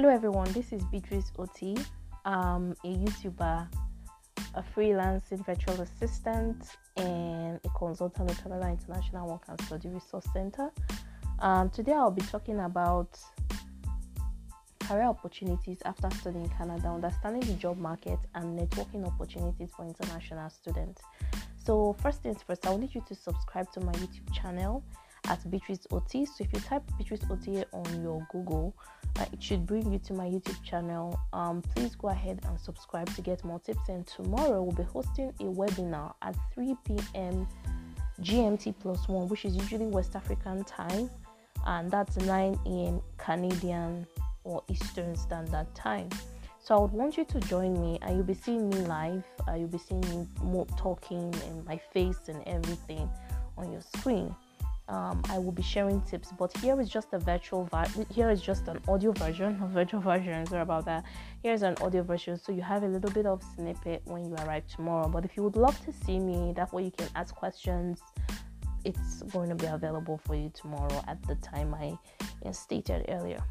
Hello, 0.00 0.10
everyone. 0.10 0.52
This 0.52 0.72
is 0.72 0.84
Beatrice 0.84 1.32
Oti. 1.40 1.76
I'm 2.24 2.70
a 2.84 2.86
YouTuber, 2.86 3.66
a 4.54 4.64
freelancing 4.72 5.44
virtual 5.44 5.80
assistant, 5.80 6.76
and 6.96 7.58
a 7.64 7.68
consultant 7.76 8.30
at 8.30 8.40
Canada 8.40 8.68
International 8.68 9.28
Work 9.28 9.42
and 9.48 9.60
Study 9.62 9.88
Resource 9.88 10.26
Center. 10.32 10.70
Um, 11.40 11.68
today, 11.70 11.94
I'll 11.94 12.12
be 12.12 12.22
talking 12.22 12.60
about 12.60 13.18
career 14.78 15.02
opportunities 15.02 15.78
after 15.84 16.08
studying 16.12 16.48
Canada, 16.50 16.86
understanding 16.86 17.40
the 17.40 17.54
job 17.54 17.76
market, 17.76 18.20
and 18.36 18.56
networking 18.56 19.04
opportunities 19.04 19.70
for 19.76 19.84
international 19.84 20.48
students. 20.48 21.02
So, 21.56 21.96
first 22.00 22.22
things 22.22 22.40
first, 22.40 22.64
I 22.68 22.70
want 22.70 22.94
you 22.94 23.02
to 23.04 23.14
subscribe 23.16 23.72
to 23.72 23.80
my 23.80 23.92
YouTube 23.94 24.32
channel 24.32 24.84
at 25.28 25.48
Beatrice 25.50 25.86
Oti. 25.90 26.26
So, 26.26 26.44
if 26.44 26.52
you 26.52 26.60
type 26.60 26.82
Beatrice 26.96 27.22
Oti 27.30 27.64
on 27.72 28.02
your 28.02 28.26
Google, 28.32 28.74
uh, 29.18 29.26
it 29.32 29.42
should 29.42 29.66
bring 29.66 29.92
you 29.92 29.98
to 30.00 30.12
my 30.14 30.26
YouTube 30.26 30.62
channel. 30.62 31.18
Um, 31.32 31.62
please 31.62 31.94
go 31.94 32.08
ahead 32.08 32.40
and 32.46 32.58
subscribe 32.58 33.14
to 33.14 33.22
get 33.22 33.44
more 33.44 33.60
tips. 33.60 33.88
And 33.88 34.06
tomorrow, 34.06 34.62
we'll 34.62 34.76
be 34.76 34.82
hosting 34.82 35.32
a 35.40 35.44
webinar 35.44 36.14
at 36.22 36.36
3 36.54 36.74
p.m. 36.84 37.46
GMT 38.20 38.74
plus 38.80 39.06
one, 39.08 39.28
which 39.28 39.44
is 39.44 39.54
usually 39.54 39.86
West 39.86 40.16
African 40.16 40.64
time, 40.64 41.08
and 41.66 41.90
that's 41.90 42.16
9 42.16 42.58
a.m. 42.66 43.00
Canadian 43.16 44.06
or 44.44 44.62
Eastern 44.68 45.14
Standard 45.14 45.72
Time. 45.74 46.08
So 46.60 46.76
I 46.76 46.80
would 46.80 46.92
want 46.92 47.16
you 47.16 47.24
to 47.24 47.40
join 47.40 47.80
me, 47.80 47.98
and 48.02 48.16
you'll 48.16 48.26
be 48.26 48.34
seeing 48.34 48.68
me 48.68 48.78
live. 48.78 49.24
Uh, 49.46 49.54
you'll 49.54 49.68
be 49.68 49.78
seeing 49.78 50.00
me 50.02 50.26
more 50.42 50.66
talking 50.76 51.32
and 51.46 51.64
my 51.64 51.80
face 51.92 52.28
and 52.28 52.42
everything 52.46 53.08
on 53.56 53.72
your 53.72 53.80
screen. 53.80 54.34
Um, 54.88 55.22
I 55.28 55.38
will 55.38 55.52
be 55.52 55.62
sharing 55.62 56.00
tips, 56.00 56.32
but 56.38 56.56
here 56.58 56.80
is 56.80 56.88
just 56.88 57.08
a 57.12 57.18
virtual. 57.18 57.64
Vi- 57.66 58.06
here 58.10 58.30
is 58.30 58.40
just 58.40 58.68
an 58.68 58.80
audio 58.88 59.12
version, 59.12 59.60
a 59.62 59.66
virtual 59.78 60.00
version. 60.00 60.46
Sorry 60.46 60.62
about 60.62 60.86
that. 60.86 61.04
Here's 61.42 61.62
an 61.62 61.74
audio 61.82 62.02
version, 62.02 62.38
so 62.38 62.52
you 62.52 62.62
have 62.62 62.82
a 62.82 62.88
little 62.88 63.10
bit 63.10 63.26
of 63.26 63.42
snippet 63.54 64.00
when 64.06 64.24
you 64.24 64.34
arrive 64.36 64.66
tomorrow. 64.66 65.08
But 65.08 65.26
if 65.26 65.36
you 65.36 65.42
would 65.42 65.56
love 65.56 65.78
to 65.84 65.92
see 65.92 66.18
me, 66.18 66.54
that 66.56 66.72
way 66.72 66.84
you 66.84 66.90
can 66.90 67.08
ask 67.16 67.34
questions. 67.34 68.00
It's 68.84 69.22
going 69.22 69.50
to 69.50 69.54
be 69.54 69.66
available 69.66 70.20
for 70.24 70.34
you 70.34 70.50
tomorrow 70.54 71.02
at 71.06 71.22
the 71.26 71.34
time 71.36 71.74
I 71.74 71.98
stated 72.52 73.04
earlier. 73.10 73.42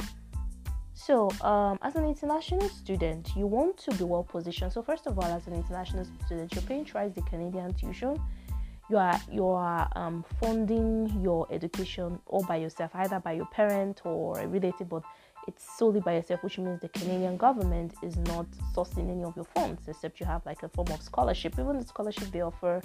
So, 0.98 1.30
um, 1.42 1.78
as 1.84 1.96
an 1.96 2.06
international 2.06 2.68
student, 2.70 3.30
you 3.36 3.46
want 3.46 3.78
to 3.78 3.92
be 3.92 4.04
well 4.04 4.24
positioned. 4.24 4.74
So, 4.74 4.82
first 4.82 5.06
of 5.06 5.20
all, 5.20 5.26
as 5.26 5.46
an 5.46 5.54
international 5.54 6.06
student, 6.26 6.56
you're 6.56 6.64
paying 6.64 6.86
twice 6.86 7.12
the 7.14 7.22
Canadian 7.22 7.76
tuition. 7.76 8.20
You 8.90 8.98
are 8.98 9.20
you 9.30 9.48
are 9.48 9.90
um, 9.96 10.24
funding 10.40 11.20
your 11.22 11.46
education 11.52 12.20
all 12.26 12.44
by 12.44 12.56
yourself, 12.58 12.92
either 12.96 13.20
by 13.20 13.34
your 13.34 13.48
parent 13.48 14.02
or 14.06 14.40
a 14.40 14.48
relative, 14.48 14.88
but 14.88 15.04
it's 15.48 15.66
solely 15.78 16.00
by 16.00 16.16
yourself, 16.16 16.44
which 16.44 16.58
means 16.58 16.80
the 16.82 16.90
Canadian 16.90 17.38
government 17.38 17.94
is 18.02 18.16
not 18.18 18.46
sourcing 18.74 19.10
any 19.10 19.24
of 19.24 19.36
your 19.36 19.46
funds 19.46 19.88
except 19.88 20.20
you 20.20 20.26
have 20.26 20.46
like 20.46 20.64
a 20.64 20.70
form 20.70 20.88
of 20.92 21.02
scholarship. 21.02 21.54
Even 21.60 21.80
the 21.80 21.86
scholarship 21.86 22.32
they 22.32 22.42
offer 22.42 22.82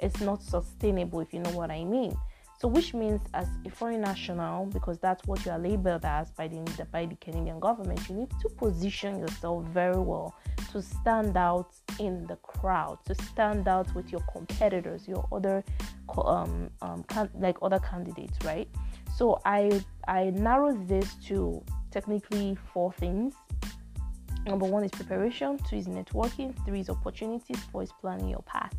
is 0.00 0.20
not 0.20 0.42
sustainable, 0.42 1.20
if 1.20 1.32
you 1.32 1.40
know 1.40 1.50
what 1.50 1.70
I 1.70 1.84
mean. 1.84 2.16
So, 2.60 2.68
which 2.68 2.94
means 2.94 3.20
as 3.34 3.48
a 3.66 3.70
foreign 3.70 4.00
national, 4.00 4.66
because 4.66 4.98
that's 4.98 5.26
what 5.26 5.44
you 5.44 5.50
are 5.52 5.58
labeled 5.58 6.04
as 6.04 6.30
by 6.32 6.48
the 6.48 6.86
by 6.90 7.06
the 7.06 7.16
Canadian 7.16 7.60
government, 7.60 8.08
you 8.08 8.14
need 8.14 8.30
to 8.42 8.48
position 8.48 9.18
yourself 9.18 9.64
very 9.66 9.98
well 10.00 10.34
to 10.72 10.80
stand 10.80 11.36
out 11.36 11.74
in 11.98 12.26
the 12.26 12.36
crowd, 12.36 12.98
to 13.06 13.14
stand 13.14 13.68
out 13.68 13.94
with 13.94 14.10
your 14.10 14.22
competitors, 14.32 15.06
your 15.06 15.26
other 15.32 15.64
um, 16.18 16.70
um 16.82 17.04
can, 17.04 17.30
like 17.38 17.56
other 17.62 17.78
candidates, 17.78 18.38
right? 18.44 18.68
So 19.16 19.40
I 19.44 19.82
I 20.08 20.30
narrowed 20.30 20.88
this 20.88 21.14
to 21.26 21.62
technically 21.90 22.56
four 22.72 22.92
things. 22.92 23.34
Number 24.46 24.66
one 24.66 24.84
is 24.84 24.90
preparation, 24.90 25.58
two 25.68 25.76
is 25.76 25.86
networking, 25.86 26.54
three 26.66 26.80
is 26.80 26.90
opportunities, 26.90 27.58
four 27.72 27.82
is 27.82 27.92
planning 28.00 28.28
your 28.28 28.42
path. 28.42 28.74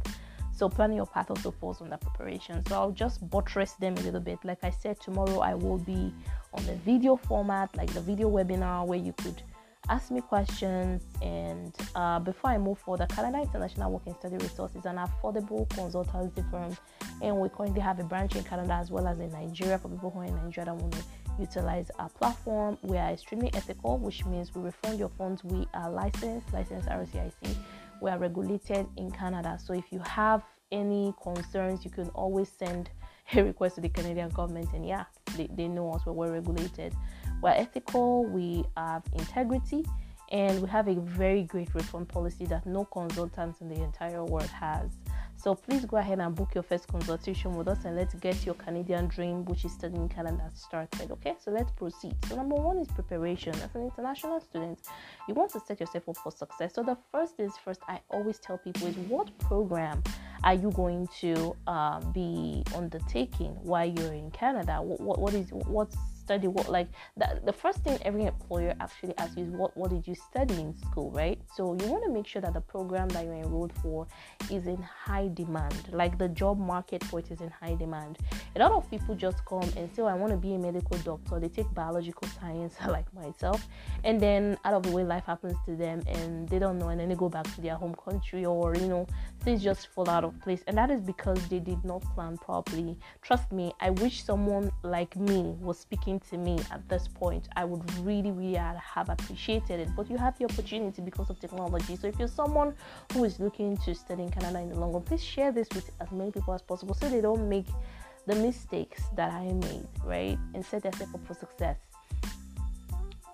So 0.56 0.70
planning 0.70 0.98
your 0.98 1.08
path 1.08 1.30
also 1.30 1.52
falls 1.52 1.82
under 1.82 1.98
preparation. 1.98 2.64
So 2.68 2.76
I'll 2.76 2.92
just 2.92 3.30
buttress 3.30 3.74
them 3.74 3.98
a 3.98 4.02
little 4.02 4.22
bit. 4.22 4.40
Like 4.46 4.64
I 4.64 4.70
said, 4.70 5.02
tomorrow 5.02 5.40
I 5.40 5.54
will 5.54 5.80
be 5.80 6.14
on 6.54 6.66
the 6.66 6.76
video 6.86 7.18
format, 7.18 7.76
like 7.76 7.92
the 7.94 8.00
video 8.02 8.30
webinar 8.30 8.86
where 8.86 9.00
you 9.00 9.14
could 9.14 9.42
ask 9.90 10.12
me 10.12 10.22
questions. 10.22 11.04
And 11.22 11.76
uh, 11.96 12.20
before 12.20 12.52
I 12.52 12.58
move 12.58 12.80
forward, 12.80 13.08
Canada 13.10 13.42
International 13.42 13.92
Work 13.92 14.04
and 14.06 14.16
Study 14.16 14.38
Resource 14.38 14.76
is 14.76 14.86
an 14.86 14.98
affordable 14.98 15.68
consultancy 15.70 16.50
firm, 16.52 16.76
and 17.22 17.38
we 17.38 17.50
currently 17.50 17.82
have 17.82 18.00
a 18.00 18.04
branch 18.04 18.36
in 18.36 18.44
Canada 18.44 18.74
as 18.74 18.92
well 18.92 19.08
as 19.08 19.20
in 19.20 19.32
Nigeria 19.32 19.78
for 19.78 19.90
people 19.90 20.12
who 20.12 20.20
are 20.20 20.26
in 20.26 20.36
Nigeria 20.36 20.66
that 20.66 20.76
want 20.76 20.94
to 20.94 21.04
utilize 21.40 21.92
our 22.00 22.10
platform. 22.10 22.78
We 22.82 22.98
are 22.98 23.10
extremely 23.12 23.54
ethical, 23.54 23.98
which 23.98 24.26
means 24.26 24.54
we 24.56 24.62
refund 24.62 25.00
your 25.00 25.10
funds. 25.10 25.44
We 25.44 25.68
are 25.74 25.90
licensed, 25.90 26.52
licensed 26.54 26.90
RCIC 26.90 27.56
we 28.02 28.10
are 28.10 28.18
regulated 28.18 28.88
in 28.98 29.12
Canada. 29.12 29.58
So 29.64 29.74
if 29.74 29.86
you 29.92 30.00
have 30.00 30.44
any 30.72 31.14
concerns, 31.22 31.86
you 31.86 31.92
can 31.92 32.10
always 32.10 32.50
send 32.50 32.90
a 33.34 33.44
request 33.44 33.76
to 33.76 33.82
the 33.82 33.90
Canadian 33.90 34.30
government, 34.30 34.70
and 34.74 34.86
yeah, 34.86 35.06
they, 35.36 35.48
they 35.48 35.68
know 35.68 35.92
us. 35.94 36.06
We're 36.06 36.32
regulated. 36.32 36.94
We're 37.42 37.52
ethical. 37.52 38.26
We 38.26 38.66
have 38.76 39.04
integrity, 39.14 39.86
and 40.32 40.62
we 40.62 40.70
have 40.70 40.88
a 40.88 40.96
very 40.96 41.44
great 41.44 41.74
refund 41.74 42.10
policy 42.10 42.46
that 42.46 42.66
no 42.66 42.86
consultant 42.86 43.58
in 43.62 43.70
the 43.70 43.82
entire 43.84 44.24
world 44.24 44.50
has. 44.50 44.92
So 45.38 45.54
please 45.54 45.86
go 45.86 45.98
ahead 45.98 46.20
and 46.20 46.34
book 46.34 46.56
your 46.56 46.64
first 46.64 46.88
consultation 46.88 47.56
with 47.56 47.68
us 47.68 47.86
and 47.86 47.96
let's 47.96 48.16
get 48.16 48.46
your 48.46 48.56
Canadian 48.56 49.08
dream, 49.08 49.46
which 49.46 49.64
is 49.64 49.74
studying 49.74 50.10
Canada, 50.10 50.50
started. 50.56 51.12
Okay, 51.12 51.36
so 51.40 51.52
let's 51.52 51.72
proceed. 51.72 52.16
So, 52.28 52.36
number 52.36 52.56
one 52.56 52.80
is 52.80 52.88
preparation. 52.88 53.54
As 53.56 53.76
an 53.76 53.84
international 53.84 54.40
student, 54.40 54.80
you 55.28 55.36
want 55.36 55.52
to 55.52 55.60
set 55.60 55.80
yourself 55.80 56.10
up 56.10 56.18
for 56.18 56.32
success. 56.32 56.74
So, 56.74 56.82
the 56.82 56.98
first 57.12 57.40
is 57.40 57.54
first, 57.64 57.82
I 57.88 58.00
always 58.10 58.40
tell 58.40 58.58
people 58.58 58.88
is 58.88 58.98
what 58.98 59.38
program 59.38 60.02
are 60.44 60.56
you 60.56 60.72
going 60.72 61.08
to 61.20 61.56
uh, 61.68 62.00
be 62.12 62.64
undertaking 62.74 63.52
while 63.62 63.86
you're 63.86 64.14
in 64.14 64.32
Canada? 64.32 64.82
What, 64.82 65.00
what, 65.00 65.20
what 65.20 65.34
is 65.36 65.50
what's 65.52 65.96
study 66.26 66.48
what 66.48 66.68
like 66.70 66.88
the, 67.18 67.28
the 67.46 67.54
first 67.54 67.80
thing 67.84 67.98
every 68.02 68.26
employer 68.26 68.74
actually 68.80 69.16
asks 69.18 69.38
you 69.38 69.44
is 69.46 69.52
what 69.52 69.76
what 69.78 69.90
did 69.92 70.08
you 70.08 70.16
study 70.16 70.56
in 70.56 70.76
school 70.76 71.12
right? 71.12 71.40
So 71.56 71.78
you 71.80 71.88
want 71.88 72.04
to 72.06 72.12
make 72.12 72.28
sure 72.28 72.42
that 72.42 72.54
the 72.54 72.62
program 72.62 73.08
that 73.10 73.24
you're 73.26 73.42
enrolled 73.46 73.74
for 73.82 74.08
is 74.52 74.68
in 74.68 74.82
high 74.82 75.30
demand 75.34 75.76
like 75.92 76.18
the 76.18 76.30
job 76.30 76.58
market 76.58 77.04
for 77.04 77.20
it 77.20 77.30
is 77.32 77.42
in 77.42 77.50
high 77.50 77.76
demand. 77.76 78.18
A 78.56 78.60
lot 78.60 78.72
of 78.72 78.90
people 78.90 79.14
just 79.16 79.44
come 79.46 79.70
and 79.78 79.90
say 79.94 80.02
oh, 80.02 80.08
i 80.08 80.14
want 80.14 80.32
to 80.32 80.38
be 80.38 80.56
a 80.56 80.60
medical 80.60 80.98
doctor. 81.00 81.40
They 81.40 81.50
take 81.50 81.72
biological 81.74 82.28
science 82.40 82.76
like 82.88 83.12
myself 83.14 83.68
and 84.04 84.20
then 84.20 84.58
out 84.66 84.74
of 84.74 84.84
the 84.84 84.92
way 84.92 85.04
life 85.04 85.26
happens 85.26 85.58
to 85.66 85.76
them 85.76 86.02
and 86.08 86.50
they 86.50 86.60
don't 86.60 86.80
know 86.80 86.90
and 86.90 87.00
then 87.00 87.10
they 87.10 87.16
go 87.16 87.30
back 87.30 87.46
to 87.56 87.62
their 87.62 87.76
home 87.76 87.96
country 87.96 88.46
or 88.46 88.76
you 88.76 88.88
know 88.88 89.06
things 89.42 89.64
just 89.64 89.88
fall 89.88 90.10
out 90.10 90.24
of 90.24 90.40
place. 90.42 90.64
And 90.68 90.78
that 90.78 90.90
is 90.90 91.02
because 91.02 91.40
they 91.50 91.60
did 91.60 91.84
not 91.86 92.02
plan 92.16 92.38
properly. 92.38 92.98
Trust 93.22 93.52
me 93.52 93.74
i 93.80 93.90
wish 93.90 94.24
someone 94.24 94.72
like 94.84 95.16
me 95.16 95.56
was 95.60 95.80
speaking 95.80 96.15
to 96.20 96.38
me 96.38 96.60
at 96.72 96.88
this 96.90 97.08
point, 97.08 97.48
I 97.56 97.66
would 97.66 97.84
really, 98.00 98.32
really 98.32 98.56
have 98.56 99.10
appreciated 99.10 99.80
it. 99.80 99.90
But 99.96 100.10
you 100.10 100.18
have 100.18 100.38
the 100.38 100.46
opportunity 100.46 101.02
because 101.02 101.30
of 101.30 101.40
technology. 101.40 101.96
So 101.96 102.08
if 102.08 102.18
you're 102.20 102.28
someone 102.28 102.76
who 103.14 103.24
is 103.24 103.40
looking 103.40 103.78
to 103.78 103.96
study 103.96 104.24
in 104.24 104.32
Canada 104.32 104.60
in 104.60 104.70
the 104.70 104.80
long 104.80 104.94
run, 104.94 105.04
please 105.04 105.24
share 105.24 105.52
this 105.52 105.68
with 105.74 105.90
as 106.00 106.12
many 106.12 106.32
people 106.32 106.54
as 106.54 106.62
possible 106.62 106.96
so 106.96 107.10
they 107.10 107.22
don't 107.22 107.48
make 107.50 107.68
the 108.28 108.36
mistakes 108.36 109.04
that 109.16 109.32
I 109.32 109.54
made, 109.54 109.88
right? 110.04 110.38
And 110.54 110.66
set 110.66 110.84
themselves 110.84 111.14
up 111.14 111.26
for 111.26 111.34
success. 111.34 111.78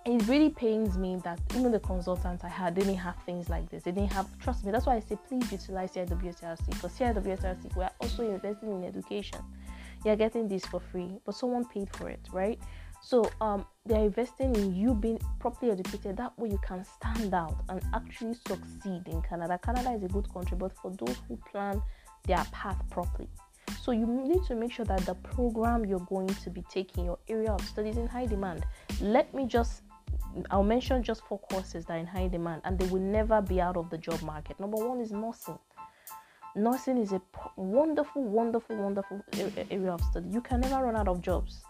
It 0.04 0.28
really 0.28 0.50
pains 0.50 0.98
me 0.98 1.18
that 1.24 1.40
even 1.54 1.72
the 1.72 1.80
consultants 1.80 2.44
I 2.44 2.50
had 2.50 2.74
didn't 2.74 2.96
have 2.96 3.16
things 3.24 3.50
like 3.50 3.70
this. 3.70 3.84
They 3.84 3.92
didn't 3.92 4.12
have, 4.12 4.28
trust 4.40 4.66
me, 4.66 4.72
that's 4.72 4.88
why 4.88 4.96
I 4.96 5.00
say 5.00 5.16
please 5.28 5.52
utilize 5.52 5.92
CIWSRC 5.92 6.66
because 6.70 6.92
CIWSRC, 6.98 7.76
we're 7.76 7.90
also 8.00 8.28
investing 8.28 8.72
in 8.72 8.84
education 8.84 9.40
you're 10.04 10.16
getting 10.16 10.48
this 10.48 10.66
for 10.66 10.80
free, 10.80 11.20
but 11.26 11.36
someone 11.36 11.66
paid 11.66 11.96
for 11.96 12.10
it, 12.10 12.20
right? 12.32 12.60
So 13.02 13.30
um, 13.42 13.66
they're 13.86 14.06
investing 14.06 14.56
in 14.56 14.76
you 14.76 14.94
being 14.94 15.20
properly 15.40 15.72
educated. 15.72 16.18
That 16.18 16.38
way 16.38 16.50
you 16.50 16.60
can 16.66 16.86
stand 16.86 17.34
out 17.34 17.64
and 17.70 17.82
actually 17.94 18.36
succeed 18.48 19.08
in 19.08 19.22
Canada. 19.24 19.60
Canada 19.64 19.92
is 19.92 20.04
a 20.04 20.08
good 20.08 20.32
country, 20.32 20.56
but 20.58 20.72
for 20.78 20.92
those 20.92 21.18
who 21.28 21.38
plan 21.52 21.82
their 22.28 22.46
path 22.52 22.78
properly. 22.92 23.28
So 23.82 23.92
you 23.92 24.06
need 24.06 24.44
to 24.46 24.56
make 24.56 24.72
sure 24.72 24.86
that 24.86 25.06
the 25.06 25.16
program 25.16 25.86
you're 25.86 26.00
going 26.00 26.28
to 26.28 26.50
be 26.52 26.62
taking, 26.70 27.06
your 27.06 27.18
area 27.28 27.52
of 27.52 27.62
studies 27.62 27.98
in 27.98 28.08
high 28.08 28.28
demand. 28.28 28.66
Let 29.02 29.34
me 29.34 29.48
just 29.48 29.82
I'll 30.50 30.64
mention 30.64 31.04
just 31.04 31.24
four 31.26 31.40
courses 31.40 31.86
that 31.86 31.94
are 31.94 31.98
in 31.98 32.06
high 32.06 32.28
demand 32.28 32.62
and 32.64 32.80
they 32.80 32.86
will 32.88 33.02
never 33.02 33.42
be 33.42 33.60
out 33.60 33.76
of 33.76 33.90
the 33.90 33.98
job 33.98 34.22
market. 34.22 34.60
Number 34.60 34.78
one 34.78 35.02
is 35.02 35.12
nursing 35.12 35.60
nursing 36.56 36.98
is 36.98 37.12
a 37.12 37.22
wonderful, 37.56 38.24
wonderful, 38.24 38.76
wonderful 38.76 39.22
area 39.70 39.92
of 39.92 40.02
study. 40.02 40.30
You 40.30 40.42
can 40.42 40.62
never 40.62 40.84
run 40.84 40.96
out 40.96 41.08
of 41.08 41.22
jobs. 41.22 41.64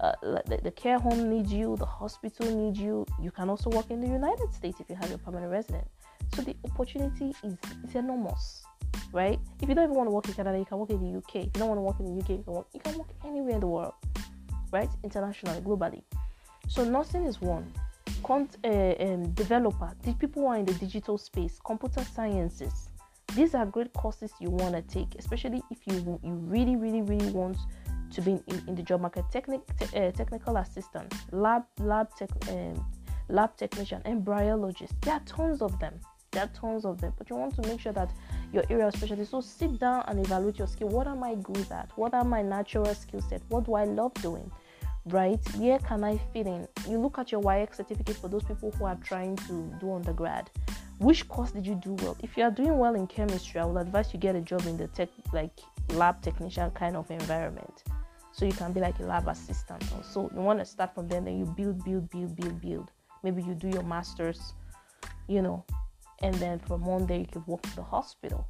Uh, 0.00 0.12
the, 0.22 0.60
the, 0.62 0.70
care 0.70 0.98
home 0.98 1.28
needs 1.28 1.52
you, 1.52 1.76
the 1.76 1.86
hospital 1.86 2.46
needs 2.54 2.78
you. 2.78 3.04
You 3.20 3.30
can 3.30 3.48
also 3.48 3.70
work 3.70 3.90
in 3.90 4.00
the 4.00 4.08
United 4.08 4.52
States 4.52 4.80
if 4.80 4.88
you 4.88 4.96
have 4.96 5.08
your 5.08 5.18
permanent 5.18 5.50
resident. 5.50 5.86
So 6.34 6.42
the 6.42 6.54
opportunity 6.64 7.34
is, 7.42 7.54
is 7.84 7.94
enormous, 7.94 8.62
right? 9.12 9.38
If 9.60 9.68
you 9.68 9.74
don't 9.74 9.84
even 9.84 9.96
want 9.96 10.08
to 10.08 10.12
work 10.12 10.28
in 10.28 10.34
Canada, 10.34 10.58
you 10.58 10.64
can 10.64 10.78
work 10.78 10.90
in 10.90 11.00
the 11.00 11.18
UK. 11.18 11.36
If 11.36 11.44
you 11.46 11.50
don't 11.54 11.68
want 11.68 11.78
to 11.78 11.82
work 11.82 12.00
in 12.00 12.06
the 12.06 12.22
UK, 12.22 12.30
you 12.30 12.44
can 12.44 12.52
work, 12.54 12.66
you 12.74 12.80
can 12.80 12.98
work 12.98 13.08
anywhere 13.24 13.54
in 13.54 13.60
the 13.60 13.66
world, 13.66 13.94
right? 14.72 14.90
Internationally, 15.02 15.60
globally. 15.60 16.02
So 16.68 16.84
nursing 16.84 17.24
is 17.24 17.40
one. 17.40 17.72
cont- 18.22 18.58
uh, 18.64 18.94
um, 19.00 19.30
developer, 19.32 19.94
the 20.02 20.12
people 20.14 20.42
who 20.42 20.48
are 20.48 20.56
in 20.56 20.64
the 20.64 20.74
digital 20.74 21.18
space, 21.18 21.58
computer 21.64 22.04
sciences. 22.04 22.90
These 23.34 23.54
are 23.54 23.66
great 23.66 23.92
courses 23.92 24.32
you 24.40 24.50
want 24.50 24.74
to 24.74 24.82
take, 24.82 25.14
especially 25.18 25.62
if 25.70 25.78
you 25.86 26.18
you 26.22 26.32
really, 26.32 26.76
really, 26.76 27.02
really 27.02 27.30
want 27.30 27.58
to 28.10 28.22
be 28.22 28.32
in, 28.46 28.62
in 28.68 28.74
the 28.74 28.82
job 28.82 29.00
market. 29.00 29.24
Technic, 29.30 29.60
te- 29.78 29.96
uh, 29.98 30.10
technical 30.12 30.56
assistant, 30.56 31.14
lab 31.32 31.64
lab 31.78 32.08
tech, 32.16 32.30
um, 32.50 32.84
lab 33.28 33.56
technician, 33.56 34.00
embryologist. 34.06 34.92
There 35.02 35.14
are 35.14 35.22
tons 35.26 35.62
of 35.62 35.78
them. 35.78 36.00
There 36.30 36.42
are 36.44 36.50
tons 36.54 36.84
of 36.84 37.00
them, 37.00 37.12
but 37.16 37.30
you 37.30 37.36
want 37.36 37.54
to 37.56 37.68
make 37.68 37.80
sure 37.80 37.92
that 37.92 38.10
your 38.52 38.64
area 38.70 38.86
of 38.86 38.94
specialty. 38.94 39.24
So 39.24 39.40
sit 39.40 39.78
down 39.78 40.04
and 40.08 40.20
evaluate 40.20 40.58
your 40.58 40.68
skill. 40.68 40.88
What 40.88 41.06
am 41.06 41.22
I 41.22 41.34
good 41.36 41.70
at? 41.70 41.90
What 41.96 42.14
are 42.14 42.24
my 42.24 42.42
natural 42.42 42.94
skill 42.94 43.20
set? 43.20 43.42
What 43.48 43.64
do 43.64 43.74
I 43.74 43.84
love 43.84 44.14
doing? 44.14 44.50
Right? 45.06 45.40
Where 45.56 45.78
can 45.78 46.04
I 46.04 46.18
fit 46.32 46.46
in? 46.46 46.68
You 46.88 46.98
look 46.98 47.18
at 47.18 47.32
your 47.32 47.40
YX 47.40 47.76
certificate 47.76 48.16
for 48.16 48.28
those 48.28 48.44
people 48.44 48.70
who 48.72 48.84
are 48.84 48.96
trying 48.96 49.36
to 49.36 49.72
do 49.80 49.94
undergrad. 49.94 50.50
Which 50.98 51.28
course 51.28 51.52
did 51.52 51.64
you 51.64 51.76
do 51.76 51.92
well? 51.94 52.16
If 52.24 52.36
you 52.36 52.42
are 52.42 52.50
doing 52.50 52.76
well 52.76 52.96
in 52.96 53.06
chemistry, 53.06 53.60
I 53.60 53.64
would 53.64 53.80
advise 53.80 54.12
you 54.12 54.18
get 54.18 54.34
a 54.34 54.40
job 54.40 54.66
in 54.66 54.76
the 54.76 54.88
tech, 54.88 55.08
like 55.32 55.52
lab 55.90 56.20
technician 56.22 56.72
kind 56.72 56.96
of 56.96 57.08
environment. 57.10 57.84
So 58.32 58.44
you 58.44 58.52
can 58.52 58.72
be 58.72 58.80
like 58.80 58.98
a 58.98 59.04
lab 59.04 59.28
assistant. 59.28 59.84
Also, 59.96 60.28
you 60.34 60.40
want 60.40 60.58
to 60.58 60.64
start 60.64 60.94
from 60.96 61.06
there, 61.06 61.20
then 61.20 61.38
you 61.38 61.44
build, 61.44 61.84
build, 61.84 62.10
build, 62.10 62.34
build, 62.34 62.60
build. 62.60 62.90
Maybe 63.22 63.42
you 63.42 63.54
do 63.54 63.68
your 63.68 63.84
masters, 63.84 64.54
you 65.28 65.40
know, 65.40 65.64
and 66.20 66.34
then 66.36 66.58
from 66.58 66.82
Monday 66.82 67.20
you 67.20 67.26
could 67.26 67.46
work 67.46 67.64
in 67.64 67.74
the 67.76 67.82
hospital. 67.82 68.48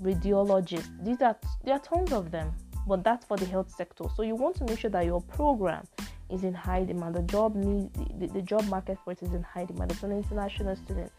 Radiologists, 0.00 1.04
these 1.04 1.20
are 1.20 1.36
there 1.64 1.74
are 1.74 1.80
tons 1.80 2.12
of 2.12 2.30
them, 2.30 2.52
but 2.86 3.02
that's 3.02 3.24
for 3.24 3.36
the 3.36 3.46
health 3.46 3.70
sector. 3.70 4.04
So 4.14 4.22
you 4.22 4.36
want 4.36 4.54
to 4.56 4.64
make 4.64 4.78
sure 4.78 4.90
that 4.90 5.04
your 5.04 5.20
program 5.20 5.84
is 6.30 6.44
in 6.44 6.54
high 6.54 6.84
demand. 6.84 7.16
The 7.16 7.22
job 7.22 7.56
need 7.56 7.92
the, 8.18 8.28
the 8.28 8.42
job 8.42 8.64
market 8.68 8.98
for 9.04 9.12
it 9.12 9.22
is 9.22 9.32
in 9.34 9.42
high 9.42 9.64
demand. 9.64 9.90
It's 9.90 10.02
an 10.04 10.12
international 10.12 10.76
student. 10.76 11.10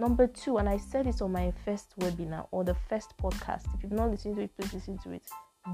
Number 0.00 0.26
two, 0.26 0.56
and 0.56 0.66
I 0.66 0.78
said 0.78 1.04
this 1.04 1.20
on 1.20 1.32
my 1.32 1.52
first 1.62 1.92
webinar 1.98 2.46
or 2.52 2.64
the 2.64 2.74
first 2.88 3.14
podcast. 3.18 3.66
If 3.74 3.82
you've 3.82 3.92
not 3.92 4.10
listened 4.10 4.36
to 4.36 4.42
it, 4.44 4.50
please 4.56 4.72
listen 4.72 4.96
to 5.04 5.12
it. 5.12 5.24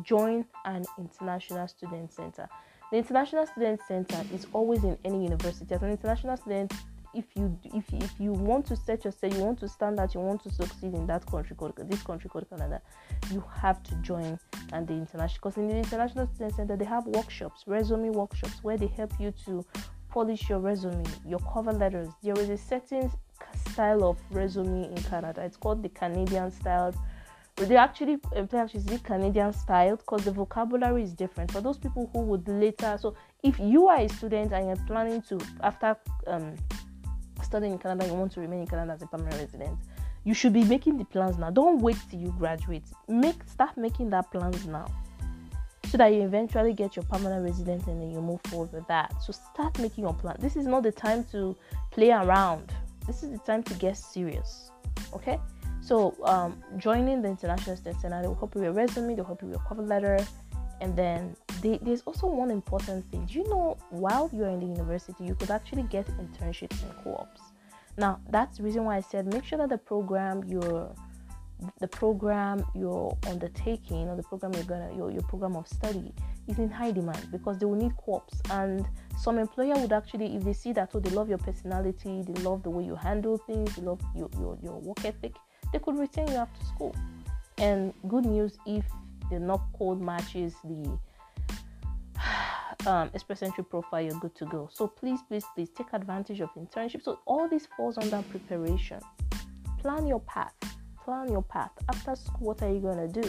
Join 0.02 0.44
an 0.64 0.84
international 0.98 1.68
student 1.68 2.12
center. 2.12 2.48
The 2.90 2.98
International 2.98 3.46
Student 3.46 3.80
Center 3.86 4.20
is 4.34 4.48
always 4.52 4.82
in 4.82 4.98
any 5.04 5.22
university. 5.22 5.72
As 5.72 5.80
an 5.80 5.90
international 5.90 6.36
student, 6.38 6.72
if 7.14 7.24
you 7.36 7.56
if 7.66 7.84
if 7.92 8.18
you 8.18 8.32
want 8.32 8.66
to 8.66 8.74
set 8.74 9.04
yourself, 9.04 9.32
you 9.32 9.44
want 9.44 9.60
to 9.60 9.68
stand 9.68 10.00
out, 10.00 10.12
you 10.12 10.20
want 10.20 10.42
to 10.42 10.50
succeed 10.50 10.92
in 10.94 11.06
that 11.06 11.24
country 11.24 11.54
called 11.54 11.74
this 11.76 12.02
country 12.02 12.28
called 12.28 12.50
Canada, 12.50 12.82
you 13.30 13.44
have 13.62 13.80
to 13.84 13.94
join 14.02 14.36
and 14.72 14.88
the 14.88 14.94
international 14.94 15.38
because 15.40 15.56
in 15.56 15.68
the 15.68 15.76
International 15.76 16.26
Student 16.34 16.56
Center 16.56 16.76
they 16.76 16.84
have 16.84 17.06
workshops, 17.06 17.62
resume 17.68 18.10
workshops 18.10 18.58
where 18.64 18.76
they 18.76 18.88
help 18.88 19.12
you 19.20 19.32
to 19.44 19.64
polish 20.08 20.48
your 20.48 20.58
resume, 20.58 21.04
your 21.24 21.38
cover 21.52 21.72
letters. 21.72 22.08
There 22.24 22.36
is 22.40 22.48
a 22.48 22.58
certain 22.58 23.08
style 23.70 24.04
of 24.04 24.18
resume 24.30 24.84
in 24.84 25.02
Canada. 25.04 25.42
It's 25.42 25.56
called 25.56 25.82
the 25.82 25.88
Canadian 25.88 26.50
style 26.50 26.94
they 27.56 27.76
actually 27.76 28.18
employ 28.34 28.58
actually 28.58 28.80
the 28.80 28.98
Canadian 28.98 29.52
style 29.52 29.96
because 29.96 30.24
the 30.24 30.30
vocabulary 30.30 31.02
is 31.02 31.14
different 31.14 31.50
for 31.50 31.62
those 31.62 31.78
people 31.78 32.10
who 32.12 32.20
would 32.20 32.46
later. 32.46 32.98
So 33.00 33.16
if 33.42 33.58
you 33.58 33.88
are 33.88 33.98
a 33.98 34.08
student 34.08 34.52
and 34.52 34.66
you're 34.66 34.86
planning 34.86 35.22
to 35.22 35.40
after 35.62 35.96
um, 36.26 36.54
studying 37.42 37.72
in 37.72 37.78
Canada, 37.78 38.06
you 38.06 38.12
want 38.12 38.32
to 38.32 38.40
remain 38.40 38.60
in 38.60 38.66
Canada 38.66 38.92
as 38.92 39.02
a 39.02 39.06
permanent 39.06 39.40
resident, 39.40 39.78
you 40.24 40.34
should 40.34 40.52
be 40.52 40.64
making 40.64 40.98
the 40.98 41.06
plans 41.06 41.38
now. 41.38 41.50
Don't 41.50 41.80
wait 41.80 41.96
till 42.10 42.20
you 42.20 42.34
graduate. 42.38 42.84
Make 43.08 43.36
start 43.48 43.78
making 43.78 44.10
that 44.10 44.30
plans 44.30 44.66
now. 44.66 44.86
So 45.86 45.96
that 45.96 46.12
you 46.12 46.22
eventually 46.22 46.74
get 46.74 46.96
your 46.96 47.04
permanent 47.04 47.44
residence 47.44 47.86
and 47.86 48.02
then 48.02 48.10
you 48.10 48.20
move 48.20 48.40
forward 48.48 48.72
with 48.72 48.86
that. 48.88 49.14
So 49.22 49.32
start 49.32 49.78
making 49.78 50.04
your 50.04 50.14
plan. 50.14 50.36
This 50.40 50.56
is 50.56 50.66
not 50.66 50.82
the 50.82 50.92
time 50.92 51.24
to 51.32 51.56
play 51.90 52.10
around. 52.10 52.70
This 53.06 53.22
is 53.22 53.30
the 53.30 53.38
time 53.38 53.62
to 53.64 53.74
get 53.74 53.96
serious. 53.96 54.70
Okay? 55.14 55.38
So 55.80 56.16
um, 56.24 56.62
joining 56.78 57.22
the 57.22 57.28
International 57.28 57.76
Student 57.76 58.00
Center, 58.00 58.22
they 58.22 58.28
will 58.28 58.34
help 58.34 58.54
you 58.54 58.62
with 58.62 58.66
your 58.66 58.72
resume, 58.72 59.14
they'll 59.14 59.24
help 59.24 59.42
you 59.42 59.48
with 59.48 59.56
your 59.56 59.64
cover 59.68 59.82
letter, 59.82 60.18
and 60.80 60.96
then 60.96 61.36
they, 61.62 61.78
there's 61.82 62.02
also 62.02 62.26
one 62.26 62.50
important 62.50 63.08
thing. 63.10 63.24
Do 63.26 63.34
you 63.34 63.48
know 63.48 63.76
while 63.90 64.28
you're 64.32 64.48
in 64.48 64.60
the 64.60 64.66
university, 64.66 65.24
you 65.24 65.34
could 65.34 65.50
actually 65.50 65.84
get 65.84 66.06
internships 66.18 66.82
and 66.82 66.92
co-ops. 67.02 67.40
Now 67.98 68.20
that's 68.30 68.58
the 68.58 68.64
reason 68.64 68.84
why 68.84 68.96
I 68.96 69.00
said 69.00 69.32
make 69.32 69.44
sure 69.44 69.58
that 69.58 69.70
the 69.70 69.78
program 69.78 70.44
you're 70.46 70.94
the 71.80 71.88
program 71.88 72.62
you're 72.74 73.16
undertaking 73.26 74.08
or 74.08 74.16
the 74.16 74.22
program 74.22 74.52
you're 74.52 74.64
gonna 74.64 74.94
your, 74.94 75.10
your 75.10 75.22
program 75.22 75.56
of 75.56 75.66
study 75.66 76.12
is 76.46 76.58
in 76.58 76.68
high 76.68 76.90
demand 76.90 77.28
because 77.32 77.58
they 77.58 77.64
will 77.64 77.76
need 77.76 77.96
co-ops 77.96 78.38
and 78.50 78.86
some 79.16 79.38
employer 79.38 79.76
would 79.78 79.92
actually 79.92 80.36
if 80.36 80.44
they 80.44 80.52
see 80.52 80.72
that 80.72 80.90
oh 80.94 81.00
they 81.00 81.10
love 81.10 81.28
your 81.28 81.38
personality 81.38 82.22
they 82.22 82.42
love 82.42 82.62
the 82.62 82.70
way 82.70 82.84
you 82.84 82.94
handle 82.94 83.38
things 83.38 83.74
they 83.76 83.82
love 83.82 84.00
your, 84.14 84.28
your, 84.38 84.58
your 84.62 84.78
work 84.80 85.04
ethic 85.04 85.34
they 85.72 85.78
could 85.78 85.98
retain 85.98 86.28
you 86.28 86.34
after 86.36 86.64
school 86.64 86.94
and 87.58 87.92
good 88.08 88.24
news 88.24 88.58
if 88.66 88.84
the 89.30 89.36
NOC 89.36 89.60
code 89.78 90.00
matches 90.00 90.54
the 90.64 90.98
um, 92.86 93.10
express 93.14 93.42
entry 93.42 93.64
profile, 93.64 94.02
you're 94.02 94.18
good 94.18 94.34
to 94.36 94.46
go. 94.46 94.68
So 94.72 94.86
please, 94.86 95.20
please, 95.28 95.44
please 95.54 95.70
take 95.70 95.92
advantage 95.92 96.40
of 96.40 96.50
internship. 96.54 97.02
So 97.02 97.20
all 97.26 97.48
this 97.48 97.66
falls 97.76 97.98
under 97.98 98.22
preparation. 98.30 99.00
Plan 99.78 100.06
your 100.06 100.20
path. 100.20 100.54
Plan 101.04 101.30
your 101.30 101.42
path. 101.42 101.70
After 101.88 102.14
school, 102.14 102.48
what 102.48 102.62
are 102.62 102.70
you 102.70 102.80
gonna 102.80 103.08
do? 103.08 103.22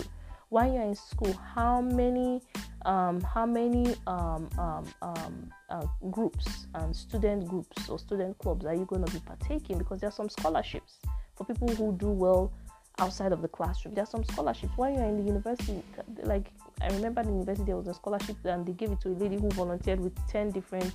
While 0.49 0.73
you're 0.73 0.83
in 0.83 0.95
school, 0.95 1.33
how 1.55 1.81
many 1.81 2.41
um, 2.85 3.19
how 3.21 3.45
many 3.45 3.95
um, 4.07 4.49
um, 4.57 4.85
um, 5.01 5.51
uh, 5.69 5.85
groups 6.09 6.67
and 6.75 6.95
student 6.95 7.47
groups 7.47 7.89
or 7.89 7.99
student 7.99 8.38
clubs 8.38 8.65
are 8.65 8.73
you 8.73 8.85
going 8.85 9.05
to 9.05 9.11
be 9.11 9.19
partaking? 9.19 9.77
Because 9.77 9.99
there 9.99 10.07
are 10.07 10.13
some 10.13 10.29
scholarships 10.29 10.99
for 11.35 11.44
people 11.44 11.67
who 11.69 11.91
do 11.97 12.09
well 12.09 12.53
outside 12.99 13.31
of 13.31 13.41
the 13.41 13.47
classroom. 13.47 13.94
There 13.94 14.03
are 14.03 14.07
some 14.07 14.23
scholarships. 14.23 14.71
While 14.75 14.91
you're 14.91 15.03
in 15.03 15.17
the 15.17 15.23
university, 15.23 15.83
like 16.23 16.51
I 16.81 16.88
remember 16.88 17.21
in 17.21 17.27
the 17.27 17.33
university, 17.33 17.65
there 17.65 17.77
was 17.77 17.88
a 17.88 17.94
scholarship 17.94 18.38
and 18.45 18.65
they 18.65 18.73
gave 18.73 18.91
it 18.91 19.01
to 19.01 19.09
a 19.09 19.17
lady 19.17 19.35
who 19.35 19.49
volunteered 19.49 19.99
with 19.99 20.15
10 20.29 20.51
different 20.51 20.94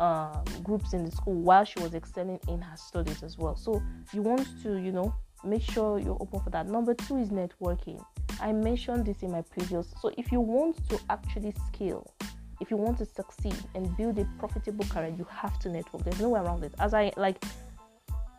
um, 0.00 0.42
groups 0.62 0.92
in 0.92 1.04
the 1.04 1.10
school 1.10 1.34
while 1.34 1.64
she 1.64 1.78
was 1.80 1.94
excelling 1.94 2.40
in 2.48 2.60
her 2.60 2.76
studies 2.76 3.22
as 3.22 3.38
well. 3.38 3.56
So 3.56 3.82
you 4.12 4.22
want 4.22 4.46
to, 4.62 4.76
you 4.76 4.92
know, 4.92 5.14
make 5.44 5.62
sure 5.62 5.98
you're 5.98 6.18
open 6.20 6.40
for 6.40 6.50
that. 6.50 6.66
Number 6.66 6.94
two 6.94 7.18
is 7.18 7.30
networking. 7.30 8.04
I 8.42 8.52
mentioned 8.52 9.06
this 9.06 9.22
in 9.22 9.30
my 9.30 9.42
previous. 9.42 9.94
So 10.00 10.10
if 10.18 10.32
you 10.32 10.40
want 10.40 10.76
to 10.90 10.98
actually 11.10 11.54
scale, 11.68 12.12
if 12.60 12.70
you 12.70 12.76
want 12.76 12.98
to 12.98 13.06
succeed 13.06 13.56
and 13.76 13.96
build 13.96 14.18
a 14.18 14.26
profitable 14.38 14.84
career, 14.86 15.14
you 15.16 15.26
have 15.30 15.58
to 15.60 15.68
network. 15.68 16.02
There's 16.02 16.20
no 16.20 16.30
way 16.30 16.40
around 16.40 16.64
it. 16.64 16.74
As 16.80 16.92
I 16.92 17.12
like 17.16 17.42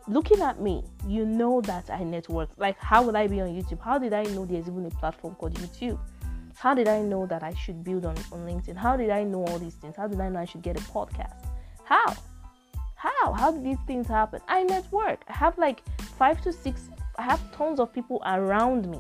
looking 0.08 0.42
at 0.42 0.60
me, 0.60 0.84
you 1.08 1.26
know 1.26 1.62
that 1.62 1.90
I 1.90 2.04
network. 2.04 2.50
Like, 2.58 2.78
how 2.80 3.02
would 3.04 3.16
I 3.16 3.28
be 3.28 3.40
on 3.40 3.48
YouTube? 3.48 3.80
How 3.80 3.98
did 3.98 4.14
I 4.14 4.24
know 4.24 4.46
there's 4.46 4.68
even 4.68 4.86
a 4.86 4.90
platform 4.90 5.36
called 5.36 5.54
YouTube? 5.54 5.98
How 6.56 6.74
did 6.74 6.90
I 6.90 7.02
know 7.02 7.26
that 7.26 7.42
I 7.42 7.54
should 7.54 7.84
build 7.84 8.06
on, 8.06 8.18
on 8.32 8.46
LinkedIn? 8.46 8.76
How 8.76 8.98
did 8.98 9.10
I 9.10 9.24
know 9.24 9.46
all 9.46 9.58
these 9.58 9.76
things? 9.76 9.96
How 9.96 10.08
did 10.08 10.20
I 10.20 10.28
know 10.28 10.40
I 10.40 10.46
should 10.46 10.62
get 10.62 10.78
a 10.78 10.84
podcast? 10.84 11.46
How? 11.86 12.14
How? 12.96 13.32
How 13.32 13.52
did 13.52 13.64
these 13.64 13.80
things 13.88 14.08
happen? 14.08 14.42
I 14.50 14.64
network. 14.64 15.24
I 15.30 15.34
have 15.34 15.58
like 15.58 15.82
five 16.18 16.42
to 16.42 16.52
six, 16.52 16.90
I 17.18 17.22
have 17.22 17.40
tons 17.54 17.80
of 17.80 17.94
people 17.94 18.22
around 18.26 18.90
me 18.90 19.00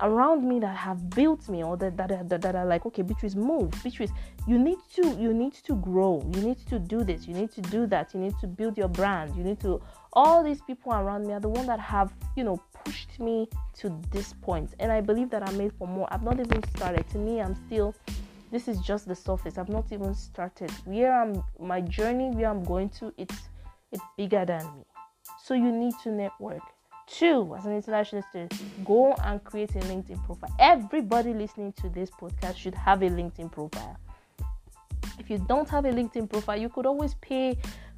around 0.00 0.48
me 0.48 0.58
that 0.60 0.76
have 0.76 1.10
built 1.10 1.48
me 1.48 1.62
or 1.62 1.76
that, 1.76 1.96
that, 1.96 2.28
that, 2.28 2.42
that 2.42 2.54
are 2.54 2.66
like 2.66 2.84
okay 2.86 3.02
beatrice 3.02 3.34
move. 3.34 3.70
Beatrice 3.82 4.10
you 4.46 4.58
need 4.58 4.78
to 4.94 5.16
you 5.16 5.32
need 5.32 5.54
to 5.54 5.74
grow. 5.76 6.22
You 6.34 6.42
need 6.42 6.58
to 6.68 6.78
do 6.78 7.04
this. 7.04 7.26
You 7.26 7.34
need 7.34 7.52
to 7.52 7.60
do 7.62 7.86
that. 7.86 8.14
You 8.14 8.20
need 8.20 8.34
to 8.40 8.46
build 8.46 8.76
your 8.76 8.88
brand. 8.88 9.34
You 9.36 9.44
need 9.44 9.60
to 9.60 9.80
all 10.12 10.42
these 10.42 10.60
people 10.62 10.92
around 10.92 11.26
me 11.26 11.32
are 11.32 11.40
the 11.40 11.48
ones 11.48 11.66
that 11.66 11.80
have 11.80 12.12
you 12.36 12.44
know 12.44 12.60
pushed 12.84 13.18
me 13.20 13.48
to 13.78 14.00
this 14.10 14.32
point. 14.42 14.74
And 14.80 14.90
i 14.92 15.00
believe 15.00 15.30
that 15.30 15.48
i'm 15.48 15.56
made 15.56 15.72
for 15.78 15.86
more. 15.86 16.08
I've 16.10 16.22
not 16.22 16.40
even 16.40 16.62
started. 16.76 17.08
To 17.10 17.18
me 17.18 17.40
i'm 17.40 17.54
still 17.66 17.94
this 18.50 18.68
is 18.68 18.78
just 18.80 19.08
the 19.08 19.14
surface. 19.14 19.58
I've 19.58 19.68
not 19.68 19.92
even 19.92 20.14
started. 20.14 20.70
Where 20.84 21.12
i'm 21.14 21.42
my 21.60 21.80
journey 21.80 22.30
where 22.30 22.48
i'm 22.48 22.64
going 22.64 22.88
to 23.00 23.12
it's 23.16 23.48
it's 23.92 24.02
bigger 24.16 24.44
than 24.44 24.64
me. 24.76 24.84
So 25.44 25.54
you 25.54 25.70
need 25.70 25.94
to 26.02 26.10
network 26.10 26.62
Two, 27.06 27.54
as 27.56 27.66
an 27.66 27.76
international 27.76 28.22
student, 28.22 28.54
go 28.84 29.14
and 29.24 29.42
create 29.44 29.76
a 29.76 29.80
LinkedIn 29.80 30.24
profile. 30.24 30.54
Everybody 30.58 31.34
listening 31.34 31.72
to 31.74 31.90
this 31.90 32.10
podcast 32.10 32.56
should 32.56 32.74
have 32.74 33.02
a 33.02 33.10
LinkedIn 33.10 33.52
profile. 33.52 33.98
If 35.18 35.30
you 35.30 35.38
don't 35.46 35.68
have 35.68 35.84
a 35.84 35.90
LinkedIn 35.90 36.30
profile, 36.30 36.58
you 36.58 36.68
could 36.68 36.86
always 36.86 37.14
pay 37.14 37.56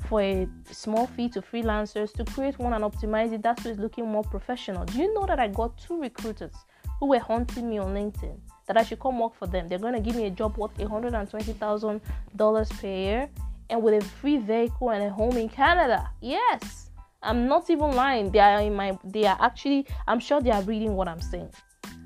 for 0.09 0.21
a 0.21 0.49
small 0.71 1.07
fee 1.07 1.29
to 1.31 1.41
freelancers 1.41 2.13
to 2.15 2.25
create 2.25 2.59
one 2.59 2.73
and 2.73 2.85
optimize 2.85 3.33
it. 3.33 3.43
That's 3.43 3.65
what's 3.65 3.79
looking 3.79 4.09
more 4.09 4.25
professional. 4.25 4.85
Do 4.85 4.99
you 4.99 5.15
know 5.15 5.27
that 5.27 5.39
I 5.39 5.49
got 5.49 5.79
two 5.79 6.01
recruiters 6.01 6.55
who 7.01 7.07
were 7.07 7.19
hunting 7.19 7.71
me 7.71 7.79
on 7.79 7.95
LinkedIn 7.95 8.37
that 8.67 8.77
I 8.77 8.83
should 8.83 9.01
come 9.01 9.19
work 9.19 9.35
for 9.35 9.47
them? 9.47 9.69
They're 9.69 9.79
going 9.79 9.95
to 9.95 10.01
give 10.01 10.17
me 10.17 10.27
a 10.27 10.31
job 10.31 10.59
worth 10.59 10.77
$120,000 10.77 12.81
per 12.81 12.87
year 12.87 13.31
and 13.71 13.83
with 13.83 14.03
a 14.03 14.07
free 14.07 14.39
vehicle 14.39 14.91
and 14.91 15.05
a 15.05 15.11
home 15.11 15.37
in 15.37 15.49
Canada. 15.49 16.11
Yes. 16.21 16.91
I'm 17.27 17.47
not 17.49 17.69
even 17.71 17.91
lying. 17.93 18.31
They 18.31 18.39
are 18.39 18.61
in 18.61 18.75
my 18.75 18.99
they 19.05 19.25
are 19.25 19.39
actually 19.41 19.87
I'm 20.07 20.21
sure 20.21 20.41
they 20.41 20.51
are 20.51 20.63
reading 20.63 20.95
what 20.95 21.09
I'm 21.09 21.21
saying. 21.21 21.51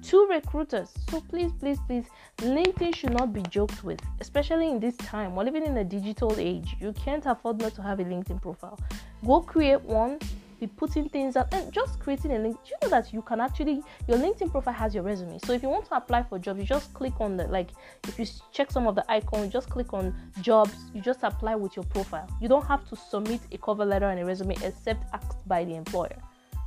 two 0.02 0.26
recruiters. 0.30 0.90
So 1.08 1.20
please, 1.20 1.52
please, 1.60 1.78
please, 1.86 2.06
LinkedIn 2.38 2.94
should 2.94 3.12
not 3.12 3.32
be 3.32 3.42
joked 3.42 3.84
with, 3.84 4.00
especially 4.20 4.68
in 4.70 4.80
this 4.80 4.96
time. 4.96 5.36
We're 5.36 5.44
living 5.44 5.64
in 5.64 5.76
a 5.76 5.84
digital 5.84 6.34
age. 6.38 6.76
You 6.80 6.92
can't 6.92 7.24
afford 7.26 7.60
not 7.60 7.74
to 7.74 7.82
have 7.82 8.00
a 8.00 8.04
LinkedIn 8.04 8.40
profile. 8.42 8.78
Go 9.24 9.40
create 9.40 9.82
one, 9.82 10.18
be 10.60 10.66
putting 10.66 11.08
things 11.08 11.36
out 11.36 11.52
and 11.52 11.72
just 11.72 11.98
creating 11.98 12.32
a 12.32 12.38
link. 12.38 12.56
Do 12.62 12.70
you 12.70 12.76
know 12.82 12.90
that 12.90 13.12
you 13.12 13.22
can 13.22 13.40
actually 13.40 13.82
your 14.06 14.18
LinkedIn 14.18 14.50
profile 14.50 14.74
has 14.74 14.94
your 14.94 15.02
resume? 15.02 15.38
So 15.44 15.52
if 15.52 15.62
you 15.62 15.68
want 15.68 15.86
to 15.86 15.96
apply 15.96 16.22
for 16.22 16.38
jobs, 16.38 16.60
you 16.60 16.66
just 16.66 16.92
click 16.92 17.20
on 17.20 17.36
the 17.36 17.44
like 17.48 17.70
if 18.06 18.18
you 18.18 18.26
check 18.52 18.70
some 18.70 18.86
of 18.86 18.94
the 18.94 19.10
icons, 19.10 19.52
just 19.52 19.70
click 19.70 19.92
on 19.94 20.14
jobs, 20.42 20.74
you 20.94 21.00
just 21.00 21.22
apply 21.22 21.56
with 21.56 21.74
your 21.74 21.84
profile. 21.86 22.28
You 22.40 22.48
don't 22.48 22.66
have 22.66 22.86
to 22.90 22.96
submit 22.96 23.40
a 23.50 23.58
cover 23.58 23.84
letter 23.84 24.10
and 24.10 24.20
a 24.20 24.24
resume 24.24 24.54
except 24.62 25.04
asked 25.14 25.48
by 25.48 25.64
the 25.64 25.74
employer. 25.74 26.16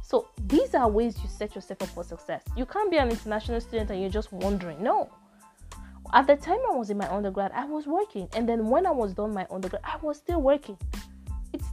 So 0.02 0.28
these 0.48 0.76
are 0.76 0.90
ways 0.90 1.18
you 1.24 1.30
set 1.30 1.56
yourself 1.56 1.82
up 1.84 1.90
for 1.90 2.04
success. 2.04 2.44
You 2.58 2.66
can't 2.66 2.92
be 2.92 2.98
an 2.98 3.10
international 3.10 3.62
student 3.62 3.92
and 3.92 4.02
you're 4.02 4.10
just 4.10 4.32
wondering. 4.34 4.82
No. 4.82 5.10
At 6.12 6.28
the 6.28 6.36
time 6.36 6.60
I 6.70 6.76
was 6.76 6.90
in 6.90 6.98
my 6.98 7.12
undergrad, 7.12 7.52
I 7.54 7.66
was 7.66 7.88
working. 7.88 8.28
And 8.36 8.48
then 8.48 8.68
when 8.68 8.86
I 8.86 8.92
was 8.92 9.14
done 9.14 9.34
my 9.34 9.48
undergrad, 9.50 9.82
I 9.84 9.98
was 9.98 10.18
still 10.18 10.42
working 10.42 10.78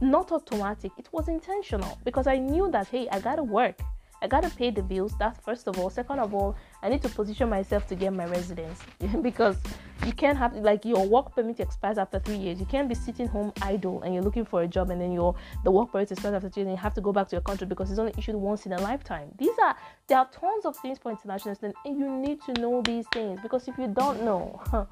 not 0.01 0.31
automatic 0.31 0.91
it 0.97 1.07
was 1.11 1.27
intentional 1.27 1.97
because 2.03 2.27
i 2.27 2.37
knew 2.37 2.69
that 2.71 2.87
hey 2.87 3.07
i 3.11 3.19
gotta 3.19 3.43
work. 3.43 3.79
I 4.23 4.27
gotta 4.27 4.51
pay 4.51 4.69
the 4.69 4.83
bills 4.83 5.15
that's 5.17 5.39
first 5.39 5.67
of 5.67 5.79
all. 5.79 5.89
Second 5.89 6.19
of 6.19 6.33
all 6.33 6.55
i 6.83 6.89
need 6.89 7.01
to 7.01 7.09
position 7.09 7.49
myself 7.49 7.87
to 7.87 7.95
get 7.95 8.13
my 8.13 8.25
residence 8.25 8.79
because 9.21 9.57
you 10.05 10.13
can't 10.13 10.37
have 10.37 10.55
like 10.55 10.85
your 10.85 11.07
work 11.07 11.35
permit 11.35 11.59
expires 11.59 11.97
after 11.97 12.19
three 12.19 12.37
years. 12.37 12.59
You 12.59 12.65
can't 12.65 12.87
be 12.89 12.95
sitting 12.95 13.27
home 13.27 13.51
idle 13.61 14.01
and 14.03 14.13
you're 14.13 14.23
looking 14.23 14.45
for 14.45 14.61
a 14.61 14.67
job 14.67 14.89
and 14.89 15.01
then 15.01 15.11
your 15.11 15.35
the 15.63 15.71
work 15.71 15.91
permit 15.91 16.11
expires 16.11 16.35
after 16.35 16.49
three 16.49 16.61
years 16.61 16.69
and 16.69 16.77
you 16.77 16.81
have 16.81 16.93
to 16.95 17.01
go 17.01 17.11
back 17.11 17.29
to 17.29 17.35
your 17.35 17.41
country 17.41 17.67
because 17.67 17.89
it's 17.89 17.99
only 17.99 18.13
issued 18.17 18.35
once 18.35 18.65
in 18.65 18.73
a 18.73 18.81
lifetime. 18.81 19.27
These 19.37 19.57
are 19.63 19.75
there 20.07 20.19
are 20.19 20.29
tons 20.31 20.65
of 20.65 20.75
things 20.77 20.99
for 20.99 21.11
international 21.11 21.55
students 21.55 21.79
and 21.85 21.99
you 21.99 22.09
need 22.09 22.41
to 22.43 22.53
know 22.53 22.81
these 22.81 23.05
things 23.11 23.39
because 23.41 23.67
if 23.67 23.77
you 23.77 23.87
don't 23.87 24.23
know 24.23 24.61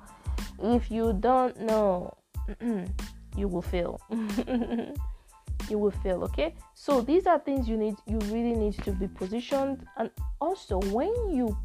if 0.63 0.89
you 0.89 1.13
don't 1.19 1.59
know 1.61 2.15
you 3.35 3.47
will 3.47 3.61
fail. 3.61 3.99
You 5.69 5.77
will 5.77 5.91
fail 5.91 6.23
okay? 6.23 6.55
So 6.73 7.01
these 7.01 7.27
are 7.27 7.37
things 7.37 7.67
you 7.67 7.77
need 7.77 7.95
you 8.07 8.17
really 8.31 8.53
need 8.53 8.73
to 8.83 8.91
be 8.91 9.07
positioned. 9.07 9.85
And 9.97 10.09
also 10.39 10.79
when 10.91 11.13
you 11.29 11.55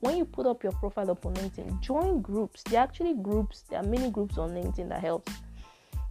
when 0.00 0.16
you 0.16 0.24
put 0.24 0.46
up 0.46 0.62
your 0.64 0.72
profile 0.72 1.10
up 1.10 1.24
on 1.26 1.34
linkedin 1.34 1.80
join 1.80 2.22
groups. 2.22 2.62
There 2.64 2.80
are 2.80 2.82
actually 2.84 3.14
groups 3.14 3.62
there 3.68 3.80
are 3.80 3.86
many 3.86 4.10
groups 4.10 4.38
on 4.38 4.50
linkedin 4.50 4.88
that 4.88 5.00
helps. 5.00 5.32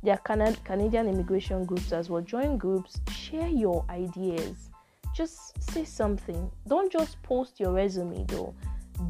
There 0.04 0.14
are 0.14 0.20
Canad- 0.20 0.64
canadian 0.64 1.08
immigration 1.08 1.66
groups 1.66 1.92
as 1.92 2.10
well. 2.10 2.22
Join 2.22 2.58
groups 2.58 3.02
share 3.12 3.48
your 3.48 3.86
ideas. 3.90 4.70
Just 5.14 5.62
say 5.72 5.84
something. 5.84 6.50
Don't 6.68 6.92
just 6.92 7.22
post 7.22 7.60
your 7.60 7.74
resume 7.74 8.26
though. 8.30 8.54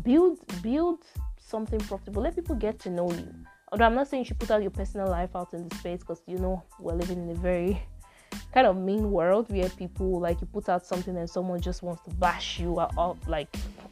Build 0.03 0.39
build 0.63 1.05
something 1.37 1.79
profitable. 1.79 2.23
Let 2.23 2.35
people 2.35 2.55
get 2.55 2.79
to 2.79 2.89
know 2.89 3.11
you 3.11 3.31
although 3.71 3.85
I'm 3.85 3.95
not 3.95 4.07
saying 4.07 4.21
you 4.21 4.25
should 4.25 4.39
put 4.39 4.51
out 4.51 4.61
your 4.61 4.71
personal 4.71 5.07
life 5.07 5.35
out 5.35 5.53
in 5.53 5.67
the 5.67 5.75
space 5.75 6.01
because 6.01 6.21
you 6.27 6.37
know 6.37 6.63
we're 6.79 6.93
living 6.93 7.21
in 7.21 7.29
a 7.29 7.39
very 7.39 7.81
kind 8.53 8.67
of 8.67 8.77
mean 8.77 9.11
world 9.11 9.49
where 9.49 9.69
people 9.69 10.19
like 10.19 10.41
you 10.41 10.47
put 10.47 10.67
out 10.67 10.85
something 10.85 11.15
and 11.17 11.29
someone 11.29 11.61
just 11.61 11.81
wants 11.81 12.01
to 12.03 12.09
bash 12.15 12.59
you 12.59 12.79
out 12.79 13.17
like 13.27 13.47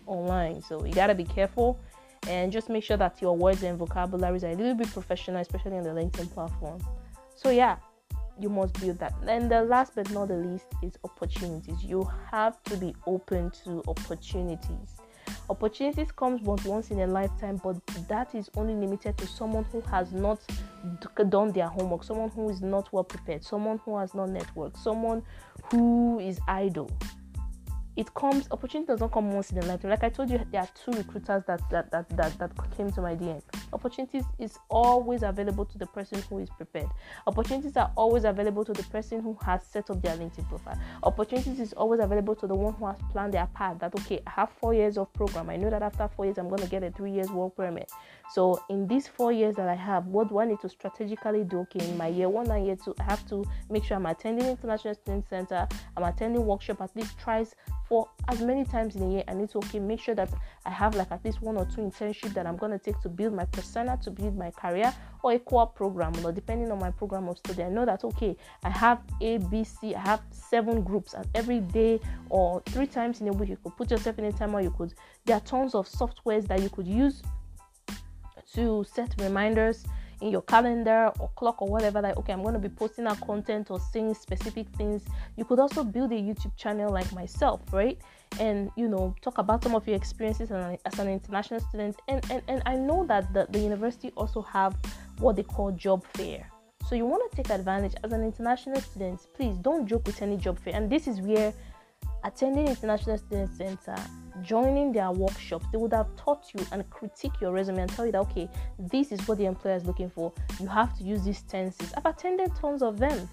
online. 0.05 0.61
So 0.61 0.83
you 0.85 0.93
gotta 0.93 1.15
be 1.15 1.23
careful 1.23 1.79
and 2.27 2.51
just 2.51 2.69
make 2.69 2.83
sure 2.83 2.97
that 2.97 3.21
your 3.21 3.37
words 3.37 3.63
and 3.63 3.77
vocabularies 3.77 4.43
are 4.43 4.49
a 4.49 4.55
little 4.55 4.75
bit 4.75 4.91
professional, 4.91 5.39
especially 5.39 5.77
on 5.77 5.83
the 5.83 5.91
LinkedIn 5.91 6.31
platform. 6.33 6.79
So 7.35 7.49
yeah, 7.49 7.77
you 8.37 8.49
must 8.49 8.79
build 8.81 8.99
that. 8.99 9.13
And 9.27 9.49
the 9.49 9.61
last 9.61 9.95
but 9.95 10.09
not 10.11 10.27
the 10.27 10.35
least 10.35 10.65
is 10.83 10.97
opportunities. 11.05 11.83
You 11.83 12.09
have 12.31 12.61
to 12.63 12.75
be 12.75 12.93
open 13.07 13.51
to 13.63 13.81
opportunities 13.87 14.98
Opportunities 15.49 16.11
comes 16.11 16.41
but 16.41 16.63
once 16.65 16.91
in 16.91 16.99
a 16.99 17.07
lifetime, 17.07 17.59
but 17.63 17.75
that 18.07 18.35
is 18.35 18.49
only 18.55 18.75
limited 18.75 19.17
to 19.17 19.25
someone 19.25 19.65
who 19.71 19.81
has 19.81 20.11
not 20.11 20.39
done 21.29 21.51
their 21.51 21.67
homework, 21.67 22.03
someone 22.03 22.29
who 22.29 22.49
is 22.49 22.61
not 22.61 22.91
well 22.93 23.03
prepared, 23.03 23.43
someone 23.43 23.79
who 23.83 23.97
has 23.97 24.13
not 24.13 24.29
networked, 24.29 24.77
someone 24.77 25.23
who 25.71 26.19
is 26.19 26.39
idle 26.47 26.89
it 27.99 28.13
comes 28.13 28.47
opportunity 28.51 28.87
does 28.87 29.01
not 29.01 29.11
come 29.11 29.29
once 29.33 29.51
in 29.51 29.57
a 29.57 29.65
lifetime. 29.65 29.91
Like 29.91 30.05
I 30.05 30.09
told 30.09 30.29
you, 30.29 30.39
there 30.53 30.61
are 30.61 30.69
two 30.73 30.91
recruiters 30.91 31.43
that 31.47 31.61
that 31.69 31.91
that 31.91 32.07
that, 32.15 32.39
that 32.39 32.77
came 32.77 32.89
to 32.93 33.01
my 33.01 33.13
DM. 33.13 33.41
Opportunities 33.73 34.23
is 34.39 34.57
always 34.69 35.21
available 35.21 35.65
to 35.65 35.77
the 35.77 35.85
person 35.85 36.23
who 36.29 36.39
is 36.39 36.49
prepared. 36.49 36.87
Opportunities 37.27 37.75
are 37.75 37.91
always 37.97 38.23
available 38.23 38.63
to 38.63 38.71
the 38.71 38.83
person 38.83 39.19
who 39.19 39.37
has 39.45 39.63
set 39.65 39.89
up 39.89 40.01
their 40.01 40.15
LinkedIn 40.15 40.47
profile. 40.47 40.79
Opportunities 41.03 41.59
is 41.59 41.73
always 41.73 41.99
available 41.99 42.35
to 42.35 42.47
the 42.47 42.55
one 42.55 42.73
who 42.75 42.85
has 42.85 42.95
planned 43.11 43.33
their 43.33 43.47
path. 43.47 43.79
That 43.79 43.93
okay, 43.99 44.21
I 44.25 44.29
have 44.29 44.49
four 44.61 44.73
years 44.73 44.97
of 44.97 45.11
program. 45.11 45.49
I 45.49 45.57
know 45.57 45.69
that 45.69 45.81
after 45.81 46.07
four 46.07 46.23
years 46.23 46.37
I'm 46.37 46.47
gonna 46.47 46.67
get 46.67 46.83
a 46.83 46.91
three 46.91 47.11
years 47.11 47.29
work 47.29 47.57
permit. 47.57 47.91
So 48.31 48.63
in 48.69 48.87
these 48.87 49.09
four 49.09 49.33
years 49.33 49.55
that 49.55 49.67
I 49.67 49.75
have, 49.75 50.05
what 50.05 50.29
do 50.29 50.39
I 50.39 50.45
need 50.45 50.61
to 50.61 50.69
strategically 50.69 51.43
do? 51.43 51.59
Okay, 51.59 51.85
in 51.85 51.97
my 51.97 52.07
year 52.07 52.29
one 52.29 52.49
and 52.49 52.65
year 52.65 52.77
two, 52.77 52.95
I 53.01 53.03
have 53.03 53.27
to 53.27 53.43
make 53.69 53.83
sure 53.83 53.97
I'm 53.97 54.05
attending 54.05 54.45
International 54.45 54.93
Student 54.93 55.27
Center, 55.27 55.67
I'm 55.97 56.03
attending 56.03 56.45
workshop 56.45 56.81
at 56.81 56.95
least 56.95 57.19
twice 57.19 57.55
for 57.89 58.07
as 58.27 58.39
many 58.41 58.63
times 58.63 58.95
in 58.95 59.03
a 59.03 59.11
year. 59.11 59.23
I 59.27 59.33
need 59.33 59.49
to 59.49 59.57
okay 59.57 59.79
make 59.79 59.99
sure 59.99 60.13
that 60.13 60.29
I 60.65 60.69
have 60.69 60.95
like 60.95 61.11
at 61.11 61.25
least 61.25 61.41
one 61.41 61.57
or 61.57 61.65
two 61.65 61.81
internships 61.81 62.33
that 62.35 62.45
I'm 62.45 62.55
gonna 62.55 62.77
take 62.77 63.01
to 63.01 63.09
build 63.09 63.33
my 63.33 63.45
persona, 63.45 63.99
to 64.03 64.11
build 64.11 64.37
my 64.37 64.51
career, 64.51 64.93
or 65.23 65.33
a 65.33 65.39
co-op 65.39 65.75
program, 65.75 66.13
or 66.23 66.31
depending 66.31 66.71
on 66.71 66.79
my 66.79 66.91
program 66.91 67.27
of 67.27 67.39
study. 67.39 67.63
I 67.63 67.69
know 67.69 67.85
that 67.85 68.03
okay, 68.03 68.37
I 68.63 68.69
have 68.69 69.01
A, 69.21 69.39
B, 69.39 69.63
C, 69.63 69.95
I 69.95 69.99
have 70.01 70.21
seven 70.31 70.83
groups, 70.83 71.15
and 71.15 71.27
every 71.33 71.59
day 71.61 71.99
or 72.29 72.61
three 72.67 72.87
times 72.87 73.21
in 73.21 73.27
a 73.27 73.33
week 73.33 73.49
you 73.49 73.57
could 73.63 73.75
put 73.75 73.89
yourself 73.89 74.19
in 74.19 74.25
a 74.25 74.31
timer. 74.31 74.61
You 74.61 74.71
could 74.71 74.93
there 75.25 75.35
are 75.35 75.41
tons 75.41 75.73
of 75.73 75.89
softwares 75.89 76.47
that 76.47 76.61
you 76.61 76.69
could 76.69 76.87
use 76.87 77.23
to 78.53 78.85
set 78.91 79.13
reminders 79.19 79.85
in 80.21 80.31
your 80.31 80.41
calendar 80.41 81.11
or 81.19 81.29
clock 81.35 81.61
or 81.61 81.67
whatever 81.67 82.01
like 82.01 82.17
okay 82.17 82.33
i'm 82.33 82.41
going 82.41 82.53
to 82.53 82.59
be 82.59 82.69
posting 82.69 83.07
out 83.07 83.19
content 83.21 83.71
or 83.71 83.79
saying 83.79 84.13
specific 84.13 84.67
things. 84.77 85.05
You 85.37 85.45
could 85.45 85.59
also 85.59 85.83
build 85.83 86.11
a 86.11 86.15
youtube 86.15 86.55
channel 86.57 86.91
like 86.91 87.11
myself 87.13 87.61
right? 87.71 87.97
And 88.39 88.69
you 88.75 88.87
know 88.87 89.15
talk 89.21 89.37
about 89.37 89.63
some 89.63 89.75
of 89.75 89.87
your 89.87 89.95
experiences 89.95 90.51
as 90.51 90.99
an 90.99 91.07
international 91.07 91.59
student. 91.61 91.97
And 92.07 92.23
and, 92.31 92.41
and 92.47 92.61
i 92.65 92.75
know 92.75 93.05
that 93.05 93.33
the, 93.33 93.47
the 93.49 93.59
university 93.59 94.11
also 94.15 94.41
have 94.41 94.75
what 95.19 95.35
they 95.35 95.43
call 95.43 95.71
job 95.71 96.05
fair. 96.15 96.49
So 96.87 96.95
you 96.95 97.05
want 97.05 97.29
to 97.29 97.37
take 97.37 97.49
advantage 97.51 97.93
as 98.03 98.11
an 98.11 98.23
international 98.23 98.81
student 98.81 99.27
please 99.33 99.57
don't 99.57 99.87
joke 99.87 100.05
with 100.07 100.21
any 100.21 100.37
job 100.37 100.59
fair. 100.59 100.75
And 100.75 100.89
this 100.89 101.07
is 101.07 101.21
where 101.21 101.53
attending 102.23 102.67
international 102.67 103.17
student 103.17 103.49
center 103.55 103.95
joining 104.43 104.91
their 104.91 105.11
workshop, 105.11 105.63
they 105.71 105.77
would 105.77 105.93
have 105.93 106.15
taught 106.15 106.45
you 106.53 106.65
and 106.71 106.87
critique 106.89 107.33
your 107.41 107.51
resume 107.51 107.79
and 107.79 107.89
tell 107.91 108.05
you 108.05 108.11
that 108.11 108.21
okay, 108.21 108.49
this 108.77 109.11
is 109.11 109.27
what 109.27 109.37
the 109.37 109.45
employer 109.45 109.75
is 109.75 109.85
looking 109.85 110.09
for. 110.09 110.31
You 110.59 110.67
have 110.67 110.97
to 110.97 111.03
use 111.03 111.23
these 111.23 111.41
tenses. 111.43 111.93
I've 111.95 112.05
attended 112.05 112.55
tons 112.55 112.81
of 112.81 112.99
them. 112.99 113.29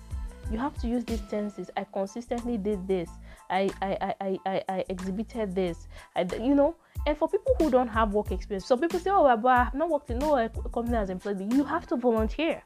You 0.51 0.59
have 0.59 0.79
to 0.79 0.87
use 0.87 1.05
these 1.05 1.23
tenses. 1.23 1.71
I 1.77 1.85
consistently 1.85 2.57
did 2.57 2.87
this. 2.87 3.11
I 3.51 3.71
I 3.83 4.15
I 4.21 4.39
I, 4.47 4.63
I 4.69 4.85
exhibited 4.89 5.55
this. 5.55 5.89
I 6.15 6.27
you 6.41 6.55
know. 6.55 6.77
And 7.07 7.17
for 7.17 7.29
people 7.29 7.55
who 7.59 7.71
don't 7.71 7.89
have 7.89 8.15
work 8.15 8.33
experience, 8.33 8.67
so 8.67 8.77
people 8.77 8.99
say, 8.99 9.11
"Oh, 9.13 9.37
but 9.37 9.49
I 9.49 9.65
have 9.65 9.75
not 9.75 9.91
worked 9.91 10.11
in 10.11 10.19
no 10.19 10.49
company 10.73 10.97
has 10.97 11.11
employed 11.11 11.39
me." 11.39 11.49
You 11.55 11.65
have 11.65 11.87
to 11.89 11.97
volunteer 11.97 12.63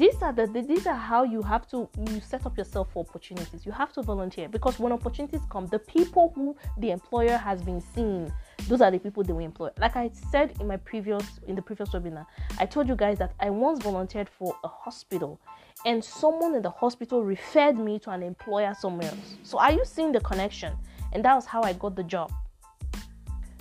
these 0.00 0.22
are 0.22 0.32
the 0.32 0.46
these 0.46 0.86
are 0.86 0.96
how 0.96 1.24
you 1.24 1.42
have 1.42 1.68
to 1.68 1.86
you 2.08 2.20
set 2.20 2.46
up 2.46 2.56
yourself 2.56 2.88
for 2.92 3.04
opportunities. 3.06 3.66
You 3.66 3.72
have 3.72 3.92
to 3.92 4.02
volunteer 4.02 4.48
because 4.48 4.78
when 4.78 4.92
opportunities 4.92 5.42
come 5.50 5.66
the 5.66 5.78
people 5.78 6.32
who 6.34 6.56
the 6.78 6.90
employer 6.90 7.36
has 7.36 7.60
been 7.62 7.82
seeing 7.82 8.32
those 8.66 8.80
are 8.80 8.90
the 8.90 8.98
people 8.98 9.22
they 9.22 9.34
will 9.34 9.44
employ. 9.44 9.68
Like 9.78 9.96
i 9.96 10.10
said 10.30 10.54
in 10.58 10.66
my 10.66 10.78
previous 10.78 11.24
in 11.46 11.54
the 11.54 11.60
previous 11.60 11.90
webinar 11.90 12.24
i 12.58 12.64
told 12.64 12.88
you 12.88 12.96
guys 12.96 13.18
that 13.18 13.34
i 13.40 13.50
once 13.50 13.82
volunteered 13.82 14.28
for 14.30 14.56
a 14.64 14.68
hospital 14.68 15.38
and 15.84 16.02
someone 16.02 16.54
in 16.54 16.62
the 16.62 16.70
hospital 16.70 17.22
referred 17.22 17.78
me 17.78 17.98
to 17.98 18.10
an 18.10 18.22
employer 18.22 18.74
somewhere 18.78 19.08
else. 19.08 19.36
So 19.42 19.58
are 19.58 19.72
you 19.72 19.84
seeing 19.84 20.12
the 20.12 20.20
connection? 20.20 20.74
And 21.12 21.22
that 21.24 21.34
was 21.34 21.44
how 21.44 21.62
i 21.62 21.74
got 21.74 21.94
the 21.94 22.04
job. 22.04 22.32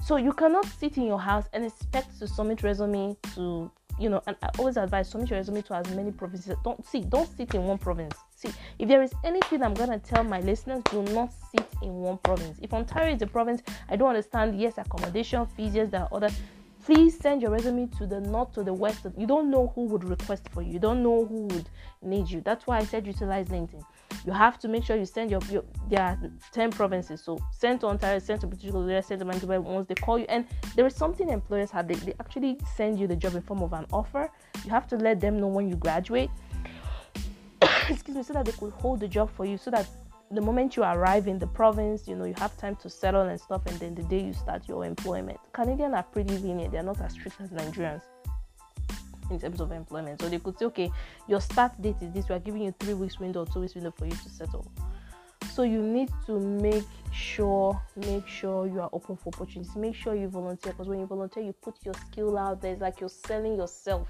So 0.06 0.16
you 0.16 0.32
cannot 0.32 0.66
sit 0.66 0.98
in 0.98 1.04
your 1.04 1.20
house 1.20 1.46
and 1.52 1.66
expect 1.66 2.18
to 2.20 2.28
submit 2.28 2.64
resume 2.64 3.16
to 3.36 3.72
you 4.00 4.10
know, 4.10 4.22
and 4.28 4.36
I 4.42 4.50
always 4.58 4.78
advise 4.78 5.10
submit 5.10 5.30
your 5.30 5.40
resume 5.40 5.62
to 5.64 5.76
as 5.76 5.90
many 5.96 6.12
provinces. 6.12 6.56
Don't 6.64 6.86
see, 6.86 7.02
don't 7.02 7.30
sit 7.38 7.54
in 7.54 7.64
one 7.64 7.78
province. 7.78 8.16
See, 8.36 8.50
if 8.78 8.88
there 8.88 9.02
is 9.02 9.12
anything 9.24 9.62
I'm 9.62 9.74
gonna 9.74 10.00
tell 10.00 10.24
my 10.24 10.40
listeners, 10.40 10.82
do 10.90 11.04
not 11.04 11.34
sit 11.52 11.68
in 11.82 11.94
one 11.94 12.18
province. 12.20 12.58
If 12.62 12.74
Ontario 12.74 13.16
is 13.16 13.22
a 13.22 13.28
province, 13.28 13.62
I 13.90 13.96
don't 13.96 14.10
understand. 14.10 14.60
Yes, 14.60 14.78
accommodation 14.78 15.46
fees, 15.46 15.76
yes, 15.76 15.90
there 15.92 16.02
are 16.02 16.10
other. 16.12 16.30
Please 16.86 17.20
send 17.20 17.42
your 17.42 17.52
resume 17.52 17.88
to 17.98 18.08
the 18.08 18.22
north, 18.22 18.54
to 18.54 18.64
the 18.64 18.74
west. 18.74 19.06
You 19.18 19.28
don't 19.28 19.52
know 19.52 19.72
who 19.76 19.84
would 19.86 20.04
request 20.04 20.48
for 20.50 20.62
you. 20.62 20.74
You 20.74 20.80
don't 20.80 21.04
know 21.04 21.26
who 21.26 21.44
would 21.48 21.70
need 22.02 22.30
you. 22.30 22.42
That's 22.42 22.66
why 22.66 22.78
I 22.80 22.86
said 22.86 23.06
utilize 23.06 23.48
LinkedIn 23.48 23.84
you 24.26 24.32
have 24.32 24.60
to 24.60 24.68
make 24.68 24.84
sure 24.84 24.96
you 24.98 25.06
send 25.06 25.32
your, 25.32 25.42
your 25.50 25.64
there 25.90 26.02
are 26.02 26.20
10 26.52 26.72
provinces. 26.72 27.22
So 27.22 27.40
send 27.52 27.82
to 27.82 27.88
ontario 27.88 28.20
send 28.20 28.42
to 28.42 28.48
british 28.48 28.70
columbia 28.72 29.02
send 29.02 29.20
to 29.20 29.26
manitoba 29.26 29.62
once 29.62 29.88
they 29.88 29.96
call 29.96 30.20
you. 30.20 30.26
And 30.30 30.46
there 30.76 30.86
is 30.86 30.96
something 30.96 31.30
employers 31.30 31.72
have 31.72 31.88
they, 31.88 31.96
they 31.96 32.14
actually 32.20 32.58
send 32.76 33.00
you 33.00 33.08
the 33.08 33.16
job 33.16 33.36
in 33.36 33.42
form 33.42 33.62
of 33.62 33.74
an 33.74 33.86
offer. 33.92 34.32
You 34.64 34.70
have 34.72 34.88
to 34.88 34.98
let 34.98 35.20
them 35.20 35.40
know 35.40 35.48
when 35.48 35.70
you 35.70 35.76
graduate. 35.76 36.30
Excuse 37.90 38.18
me 38.18 38.24
so 38.24 38.34
that 38.34 38.46
they 38.46 38.52
could 38.54 38.74
hold 38.74 39.00
the 39.00 39.08
job 39.08 39.30
for 39.36 39.46
you 39.46 39.58
so 39.58 39.72
that 39.72 39.88
the 40.32 40.42
moment 40.42 40.76
you 40.76 40.84
arrive 40.84 41.28
in 41.28 41.40
the 41.40 41.48
province, 41.48 42.08
you 42.08 42.16
know, 42.16 42.26
you 42.26 42.36
have 42.38 42.56
time 42.56 42.76
to 42.76 42.88
settle 42.88 43.24
and 43.24 43.42
stuff, 43.42 43.64
and 43.66 43.76
then 43.80 43.96
the 43.96 44.04
day 44.04 44.24
you 44.24 44.32
start 44.32 44.68
your 44.68 44.86
employment. 44.86 45.40
Canadians 45.54 45.96
are 45.96 46.04
pretty 46.04 46.38
lenient, 46.38 46.72
they're 46.72 46.84
not 46.84 47.02
as 47.02 47.14
strict 47.14 47.42
as 47.42 47.50
Nigerians 47.50 48.04
in 49.32 49.40
terms 49.40 49.62
of 49.62 49.72
employment. 49.72 50.22
So 50.22 50.30
they 50.30 50.40
could 50.40 50.58
say, 50.58 50.66
okay, 50.66 50.92
your 51.28 51.42
start 51.42 51.80
date 51.82 51.98
is 52.02 52.12
this, 52.12 52.30
we 52.30 52.36
are 52.36 52.40
giving 52.40 52.64
you 52.64 52.74
three 52.80 52.94
weeks 52.94 53.20
window 53.20 53.44
or 53.44 53.46
two 53.46 53.62
weeks 53.62 53.76
window 53.76 53.94
for 53.98 54.06
you 54.06 54.12
to 54.12 54.30
settle. 54.30 54.72
So 55.52 55.64
you 55.64 55.82
need 55.82 56.10
to 56.28 56.40
make 56.40 56.86
sure, 57.12 57.82
make 57.96 58.28
sure 58.28 58.68
you 58.68 58.80
are 58.82 58.90
open 58.94 59.18
for 59.18 59.30
opportunities. 59.30 59.76
Make 59.76 59.96
sure 59.96 60.16
you 60.16 60.28
volunteer 60.28 60.74
because 60.74 60.88
when 60.88 61.00
you 61.00 61.06
volunteer, 61.06 61.44
you 61.44 61.54
put 61.54 61.76
your 61.84 61.96
skill 61.96 62.38
out 62.38 62.62
there. 62.62 62.74
It's 62.74 62.82
like 62.82 63.00
you're 63.00 63.10
selling 63.10 63.58
yourself 63.58 64.08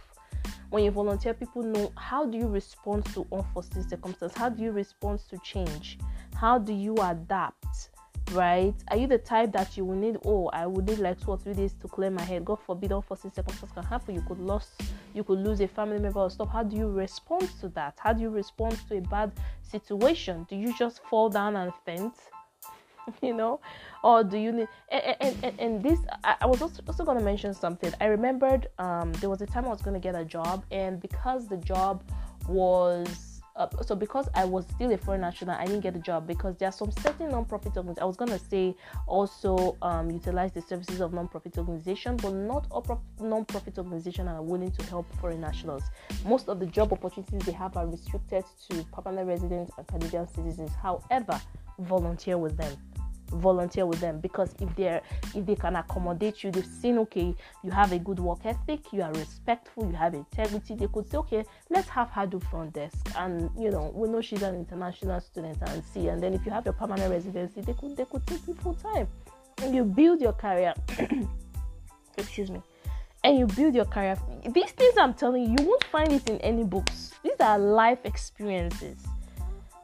when 0.70 0.84
you 0.84 0.92
volunteer, 0.92 1.34
people 1.34 1.64
know 1.64 1.92
how 1.98 2.26
do 2.26 2.38
you 2.38 2.48
respond 2.48 3.06
to 3.14 3.26
unforeseen 3.32 3.88
circumstances? 3.88 4.38
How 4.38 4.50
do 4.50 4.64
you 4.64 4.72
respond 4.72 5.20
to 5.30 5.38
change? 5.40 5.98
How 6.36 6.60
do 6.60 6.74
you 6.74 6.96
adapt? 7.02 7.90
Right? 8.32 8.76
Are 8.90 8.98
you 8.98 9.08
the 9.08 9.18
type 9.18 9.52
that 9.54 9.76
you 9.76 9.86
will 9.86 9.96
need? 9.96 10.18
Oh, 10.24 10.48
I 10.54 10.68
would 10.68 10.88
need 10.88 11.00
like 11.00 11.20
two 11.20 11.32
or 11.32 11.38
three 11.38 11.54
days 11.54 11.74
to 11.82 11.88
clear 11.88 12.12
my 12.12 12.22
head. 12.22 12.46
God 12.46 12.60
forbid, 12.66 12.92
all 12.92 13.00
unforeseen 13.00 13.34
circumstances 13.34 13.74
can 13.74 13.84
happen. 13.84 14.16
You 14.16 14.22
could 14.22 14.40
lose, 14.40 14.70
you 15.14 15.24
could 15.24 15.40
lose 15.40 15.62
a 15.62 15.68
family 15.68 16.00
member 16.00 16.20
or 16.20 16.30
stuff. 16.30 16.50
How 16.50 16.64
do 16.64 16.76
you 16.76 16.90
respond 16.90 17.50
to 17.62 17.70
that? 17.70 17.98
How 17.98 18.14
do 18.14 18.22
you 18.22 18.30
respond 18.30 18.78
to 18.90 18.98
a 18.98 19.02
bad 19.02 19.32
situation? 19.64 20.46
Do 20.50 20.56
you 20.56 20.78
just 20.78 21.02
fall 21.06 21.30
down 21.30 21.56
and 21.56 21.74
faint? 21.86 22.14
you 23.22 23.34
know 23.34 23.60
or 24.04 24.24
do 24.24 24.38
you 24.38 24.52
need 24.52 24.68
and, 24.92 25.16
and, 25.20 25.44
and, 25.44 25.60
and 25.60 25.84
this 25.84 26.00
I, 26.24 26.36
I, 26.42 26.46
was 26.46 26.62
also, 26.62 26.84
also 26.88 27.04
going 27.04 27.18
to 27.18 27.24
mention 27.24 27.54
something 27.54 27.94
i 28.00 28.06
remembered 28.06 28.68
um, 28.78 29.12
there 29.14 29.30
was 29.30 29.42
a 29.42 29.46
time 29.46 29.66
i 29.66 29.70
was 29.70 29.82
going 29.82 29.94
to 29.94 30.00
get 30.00 30.16
a 30.16 30.26
job 30.26 30.64
and 30.72 31.02
because 31.02 31.48
the 31.48 31.58
job 31.58 32.04
was 32.48 33.29
uh, 33.60 33.68
so 33.86 33.94
because 33.94 34.30
I 34.34 34.46
was 34.46 34.66
still 34.74 34.92
a 34.94 34.98
foreign 34.98 35.22
national, 35.22 35.52
I 35.52 35.66
didn't 35.66 35.82
get 35.82 35.94
the 35.94 36.00
job 36.00 36.26
because 36.26 36.56
there 36.56 36.70
are 36.70 36.72
some 36.72 36.92
certain 36.92 37.30
non-profit 37.30 37.76
organizations. 37.76 38.00
I 38.02 38.06
was 38.06 38.16
gonna 38.16 38.40
say 38.40 38.76
also 39.06 39.78
um, 39.82 40.10
utilize 40.10 40.54
the 40.54 40.62
services 40.62 41.02
of 41.02 41.14
non-profit 41.14 41.58
organizations, 41.58 42.22
but 42.22 42.34
not 42.34 42.68
all 42.72 42.82
prof- 42.82 43.00
non-profit 43.20 43.78
organizations 43.78 44.30
are 44.30 44.42
willing 44.42 44.72
to 44.72 44.86
help 44.86 45.14
foreign 45.20 45.42
nationals. 45.42 45.84
Most 46.26 46.48
of 46.48 46.60
the 46.60 46.66
job 46.66 46.94
opportunities 46.94 47.46
they 47.46 47.52
have 47.52 47.76
are 47.76 47.86
restricted 47.86 48.46
to 48.70 48.84
permanent 48.94 49.28
residents 49.28 49.74
and 49.78 49.86
Canadian 49.88 50.28
citizens. 50.28 50.72
However, 50.82 51.40
volunteer 51.80 52.38
with 52.38 52.56
them 52.58 52.78
volunteer 53.32 53.86
with 53.86 54.00
them 54.00 54.20
because 54.20 54.54
if 54.60 54.74
they're 54.76 55.02
if 55.36 55.46
they 55.46 55.56
can 55.56 55.76
accommodate 55.76 56.44
you 56.44 56.52
they've 56.52 56.66
seen 56.66 56.98
okay 56.98 57.36
you 57.64 57.72
have 57.72 57.92
a 57.92 58.00
good 58.00 58.20
work 58.20 58.40
ethic 58.46 58.92
you 58.92 59.02
are 59.02 59.12
respectful 59.14 59.86
you 59.86 59.96
have 59.96 60.14
integrity 60.14 60.76
they 60.76 60.88
could 60.88 61.08
say 61.10 61.18
okay 61.18 61.44
let's 61.70 61.90
have 61.90 62.10
her 62.10 62.26
do 62.26 62.40
front 62.40 62.74
desk. 62.74 62.98
And 63.18 63.50
you 63.58 63.72
know 63.72 63.92
we 63.96 64.08
know 64.08 64.22
she's 64.22 64.42
an 64.42 64.56
international 64.56 65.20
student 65.22 65.58
and 65.62 65.84
see 65.84 66.08
and 66.08 66.22
then 66.22 66.34
if 66.34 66.46
you 66.46 66.52
have 66.52 66.66
your 66.66 66.74
permanent 66.74 67.12
residency 67.12 67.62
they 67.62 67.74
could 67.74 67.96
they 67.96 68.06
could 68.06 68.26
take 68.26 68.48
you 68.48 68.54
full 68.56 68.76
time 68.76 69.08
and 69.62 69.76
you 69.76 69.84
build 69.84 70.22
your 70.22 70.34
career 70.34 70.74
excuse 72.18 72.50
me 72.50 72.62
and 73.24 73.38
you 73.38 73.46
build 73.48 73.76
your 73.76 73.86
career. 73.86 74.18
These 74.50 74.72
things 74.72 74.98
i'm 74.98 75.14
telling 75.14 75.44
you 75.44 75.56
you 75.60 75.66
won't 75.66 75.84
find 75.86 76.12
it 76.14 76.30
in 76.30 76.38
any 76.40 76.64
books. 76.64 77.14
These 77.24 77.40
are 77.40 77.60
life 77.60 78.00
experiences. 78.06 78.98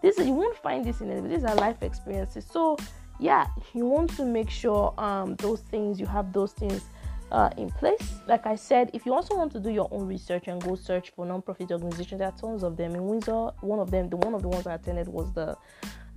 This 0.01 0.17
you 0.17 0.33
won't 0.33 0.57
find 0.57 0.85
this 0.85 1.01
in 1.01 1.11
any 1.11 1.27
these 1.27 1.43
are 1.43 1.55
life 1.55 1.81
experiences. 1.81 2.45
So 2.49 2.77
yeah 3.19 3.47
you 3.73 3.85
want 3.85 4.09
to 4.15 4.25
make 4.25 4.49
sure 4.49 4.93
um, 4.97 5.35
those 5.35 5.61
things 5.61 5.99
you 5.99 6.05
have 6.05 6.31
those 6.33 6.51
things 6.53 6.83
uh, 7.31 7.49
in 7.57 7.69
place. 7.71 8.13
Like 8.27 8.45
i 8.45 8.55
said 8.55 8.91
if 8.93 9.05
you 9.05 9.13
also 9.13 9.35
want 9.35 9.51
to 9.53 9.59
do 9.59 9.69
your 9.69 9.87
own 9.91 10.07
research 10.07 10.47
and 10.47 10.61
go 10.61 10.75
search 10.75 11.11
for 11.15 11.25
non-profit 11.25 11.71
organizations 11.71 12.19
there 12.19 12.27
are 12.27 12.37
tons 12.37 12.63
of 12.63 12.77
them. 12.77 12.93
In 12.95 13.05
windsor 13.07 13.49
one 13.61 13.79
of 13.79 13.89
them 13.91 14.09
the 14.09 14.17
one 14.17 14.33
of 14.33 14.41
the 14.41 14.47
ones 14.47 14.67
i 14.67 14.75
attended 14.75 15.07
was 15.07 15.31
the 15.33 15.57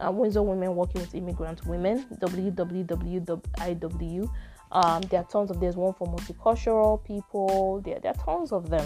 uh, 0.00 0.10
windsor 0.12 0.42
women 0.42 0.76
working 0.76 1.00
with 1.00 1.14
immigrant 1.14 1.66
women 1.66 2.04
www.iw 2.20 3.38
um, 4.70 5.00
there 5.02 5.20
are 5.20 5.24
tons 5.24 5.50
of 5.50 5.60
there's 5.60 5.76
one 5.76 5.94
for 5.94 6.06
multicultural 6.06 7.02
people. 7.04 7.80
There, 7.84 7.98
there 8.00 8.12
are 8.12 8.24
tons 8.24 8.52
of 8.52 8.68
them 8.68 8.84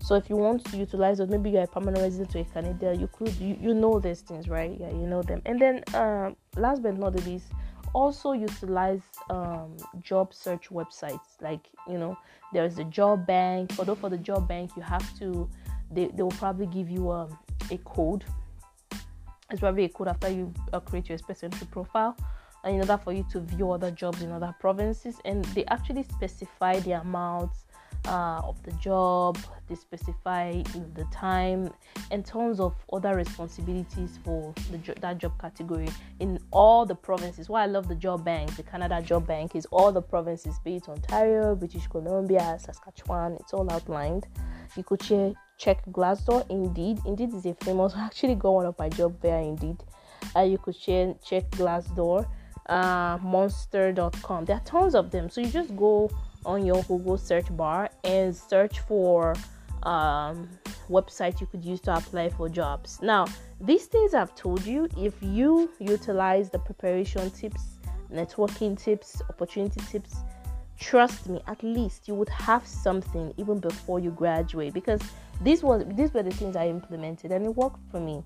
so 0.00 0.14
if 0.14 0.28
you 0.28 0.36
want 0.36 0.64
to 0.66 0.76
utilize 0.76 1.20
it, 1.20 1.30
maybe 1.30 1.50
you're 1.50 1.62
a 1.62 1.66
permanent 1.66 2.02
resident 2.02 2.30
to 2.30 2.40
a 2.40 2.44
Canada, 2.44 2.94
you 2.94 3.08
could 3.12 3.34
you, 3.36 3.56
you 3.60 3.74
know 3.74 3.98
these 3.98 4.20
things, 4.20 4.48
right? 4.48 4.76
Yeah, 4.78 4.90
you 4.90 5.06
know 5.06 5.22
them. 5.22 5.40
And 5.46 5.60
then 5.60 5.82
um, 5.94 6.36
last 6.56 6.82
but 6.82 6.98
not 6.98 7.14
the 7.14 7.22
least, 7.22 7.46
also 7.94 8.32
utilize 8.32 9.02
um, 9.30 9.76
job 10.02 10.34
search 10.34 10.68
websites. 10.68 11.40
Like 11.40 11.68
you 11.88 11.98
know, 11.98 12.18
there's 12.52 12.76
the 12.76 12.84
job 12.84 13.26
bank. 13.26 13.72
Although 13.78 13.94
for 13.94 14.10
the 14.10 14.18
job 14.18 14.46
bank, 14.46 14.72
you 14.76 14.82
have 14.82 15.18
to 15.20 15.48
they, 15.90 16.06
they 16.08 16.22
will 16.22 16.30
probably 16.32 16.66
give 16.66 16.90
you 16.90 17.10
a, 17.10 17.24
um, 17.24 17.38
a 17.70 17.78
code. 17.78 18.24
It's 19.50 19.60
probably 19.60 19.84
a 19.84 19.88
code 19.88 20.08
after 20.08 20.30
you 20.30 20.52
uh, 20.72 20.80
create 20.80 21.08
your 21.08 21.14
Express 21.14 21.44
Entry 21.44 21.66
profile 21.70 22.16
in 22.64 22.76
order 22.76 22.96
for 22.96 23.12
you 23.12 23.24
to 23.30 23.40
view 23.40 23.70
other 23.70 23.90
jobs 23.90 24.22
in 24.22 24.32
other 24.32 24.54
provinces 24.58 25.20
and 25.24 25.44
they 25.46 25.64
actually 25.66 26.02
specify 26.02 26.80
the 26.80 26.92
amounts 26.92 27.63
uh, 28.06 28.40
of 28.44 28.62
the 28.62 28.72
job, 28.72 29.38
they 29.68 29.74
specify 29.74 30.52
the 30.94 31.06
time, 31.12 31.70
and 32.10 32.24
tons 32.24 32.60
of 32.60 32.74
other 32.92 33.14
responsibilities 33.14 34.18
for 34.24 34.52
the, 34.70 34.94
that 35.00 35.18
job 35.18 35.40
category 35.40 35.88
in 36.20 36.38
all 36.50 36.84
the 36.84 36.94
provinces. 36.94 37.48
Why 37.48 37.62
I 37.62 37.66
love 37.66 37.88
the 37.88 37.94
job 37.94 38.24
bank, 38.24 38.54
the 38.56 38.62
Canada 38.62 39.00
Job 39.02 39.26
Bank, 39.26 39.56
is 39.56 39.66
all 39.66 39.92
the 39.92 40.02
provinces, 40.02 40.58
be 40.64 40.76
it 40.76 40.88
Ontario, 40.88 41.54
British 41.54 41.86
Columbia, 41.86 42.58
Saskatchewan, 42.60 43.36
it's 43.40 43.52
all 43.52 43.70
outlined. 43.72 44.26
You 44.76 44.84
could 44.84 45.00
check, 45.00 45.84
Glassdoor, 45.90 46.48
Indeed. 46.50 46.98
Indeed 47.06 47.32
is 47.32 47.46
a 47.46 47.54
famous, 47.54 47.94
I 47.94 48.04
actually 48.06 48.34
go 48.34 48.56
on 48.56 48.66
up 48.66 48.78
my 48.78 48.88
job 48.88 49.20
there, 49.20 49.40
Indeed. 49.40 49.82
Uh, 50.36 50.40
you 50.40 50.58
could 50.58 50.78
check, 50.78 51.22
check 51.22 51.50
Glassdoor, 51.52 52.26
uh, 52.66 53.18
monster.com. 53.22 54.44
There 54.44 54.56
are 54.56 54.62
tons 54.64 54.94
of 54.94 55.10
them. 55.10 55.30
So 55.30 55.40
you 55.40 55.48
just 55.48 55.76
go 55.76 56.10
on 56.44 56.64
your 56.64 56.82
Google 56.84 57.18
search 57.18 57.54
bar 57.56 57.90
and 58.04 58.34
search 58.34 58.80
for 58.80 59.34
um, 59.84 60.48
website 60.88 61.40
you 61.40 61.46
could 61.46 61.64
use 61.64 61.80
to 61.82 61.94
apply 61.94 62.30
for 62.30 62.48
jobs. 62.48 63.00
Now, 63.02 63.26
these 63.60 63.86
things 63.86 64.14
I've 64.14 64.34
told 64.34 64.64
you, 64.64 64.88
if 64.96 65.14
you 65.22 65.70
utilize 65.78 66.50
the 66.50 66.58
preparation 66.58 67.30
tips, 67.30 67.78
networking 68.12 68.78
tips, 68.78 69.22
opportunity 69.28 69.80
tips, 69.90 70.16
trust 70.78 71.28
me, 71.28 71.40
at 71.46 71.62
least 71.62 72.08
you 72.08 72.14
would 72.14 72.28
have 72.28 72.66
something 72.66 73.32
even 73.36 73.58
before 73.58 74.00
you 74.00 74.10
graduate 74.10 74.74
because 74.74 75.00
these 75.42 75.62
was 75.62 75.84
these 75.94 76.12
were 76.12 76.22
the 76.22 76.30
things 76.30 76.56
I 76.56 76.68
implemented 76.68 77.32
and 77.32 77.44
it 77.46 77.56
worked 77.56 77.80
for 77.90 78.00
me. 78.00 78.22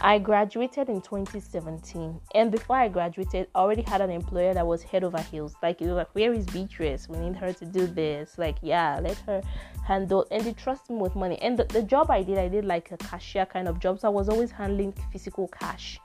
I 0.00 0.20
graduated 0.20 0.88
in 0.88 1.00
2017, 1.00 2.20
and 2.32 2.52
before 2.52 2.76
I 2.76 2.86
graduated, 2.86 3.48
I 3.52 3.58
already 3.58 3.82
had 3.82 4.00
an 4.00 4.10
employer 4.10 4.54
that 4.54 4.64
was 4.64 4.80
head 4.84 5.02
over 5.02 5.20
heels. 5.20 5.56
Like, 5.60 5.82
it 5.82 5.86
was 5.86 5.96
like, 5.96 6.14
where 6.14 6.32
is 6.32 6.46
Beatrice? 6.46 7.08
We 7.08 7.18
need 7.18 7.34
her 7.34 7.52
to 7.52 7.64
do 7.64 7.88
this. 7.88 8.38
Like, 8.38 8.58
yeah, 8.62 9.00
let 9.02 9.16
her 9.26 9.42
handle. 9.84 10.24
And 10.30 10.44
they 10.44 10.52
trust 10.52 10.88
me 10.88 10.98
with 10.98 11.16
money. 11.16 11.36
And 11.42 11.58
the, 11.58 11.64
the 11.64 11.82
job 11.82 12.12
I 12.12 12.22
did, 12.22 12.38
I 12.38 12.46
did 12.46 12.64
like 12.64 12.92
a 12.92 12.96
cashier 12.96 13.44
kind 13.44 13.66
of 13.66 13.80
job. 13.80 13.98
So 13.98 14.06
I 14.06 14.10
was 14.12 14.28
always 14.28 14.52
handling 14.52 14.94
physical 15.10 15.48
cash, 15.48 15.98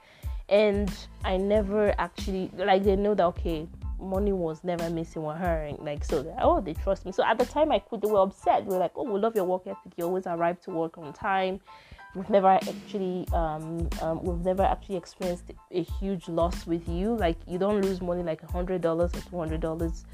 and 0.48 0.92
I 1.24 1.36
never 1.36 1.94
actually 1.96 2.50
like 2.56 2.82
they 2.82 2.96
know 2.96 3.14
that 3.14 3.26
okay, 3.26 3.68
money 4.00 4.32
was 4.32 4.64
never 4.64 4.90
missing 4.90 5.22
with 5.22 5.36
her. 5.36 5.66
And 5.66 5.78
like, 5.78 6.04
so 6.04 6.20
they, 6.20 6.34
oh, 6.40 6.60
they 6.60 6.74
trust 6.74 7.06
me. 7.06 7.12
So 7.12 7.24
at 7.24 7.38
the 7.38 7.46
time 7.46 7.70
I 7.70 7.78
quit, 7.78 8.00
they 8.00 8.08
were 8.08 8.22
upset. 8.22 8.64
They 8.64 8.72
were 8.72 8.80
like, 8.80 8.92
oh, 8.96 9.04
we 9.04 9.20
love 9.20 9.36
your 9.36 9.44
work 9.44 9.68
ethic. 9.68 9.92
You 9.96 10.06
always 10.06 10.26
arrive 10.26 10.60
to 10.62 10.72
work 10.72 10.98
on 10.98 11.12
time 11.12 11.60
we've 12.14 12.30
never 12.30 12.48
actually 12.48 13.26
um, 13.32 13.88
um, 14.02 14.22
we've 14.22 14.44
never 14.44 14.62
actually 14.62 14.96
experienced 14.96 15.44
a 15.70 15.82
huge 15.82 16.28
loss 16.28 16.66
with 16.66 16.88
you. 16.88 17.16
Like 17.16 17.36
you 17.46 17.58
don't 17.58 17.80
lose 17.82 18.00
money 18.00 18.22
like 18.22 18.42
a 18.42 18.46
hundred 18.46 18.80
dollars 18.80 19.12
or 19.14 19.20
two 19.20 19.38
hundred 19.38 19.60
dollars 19.60 20.04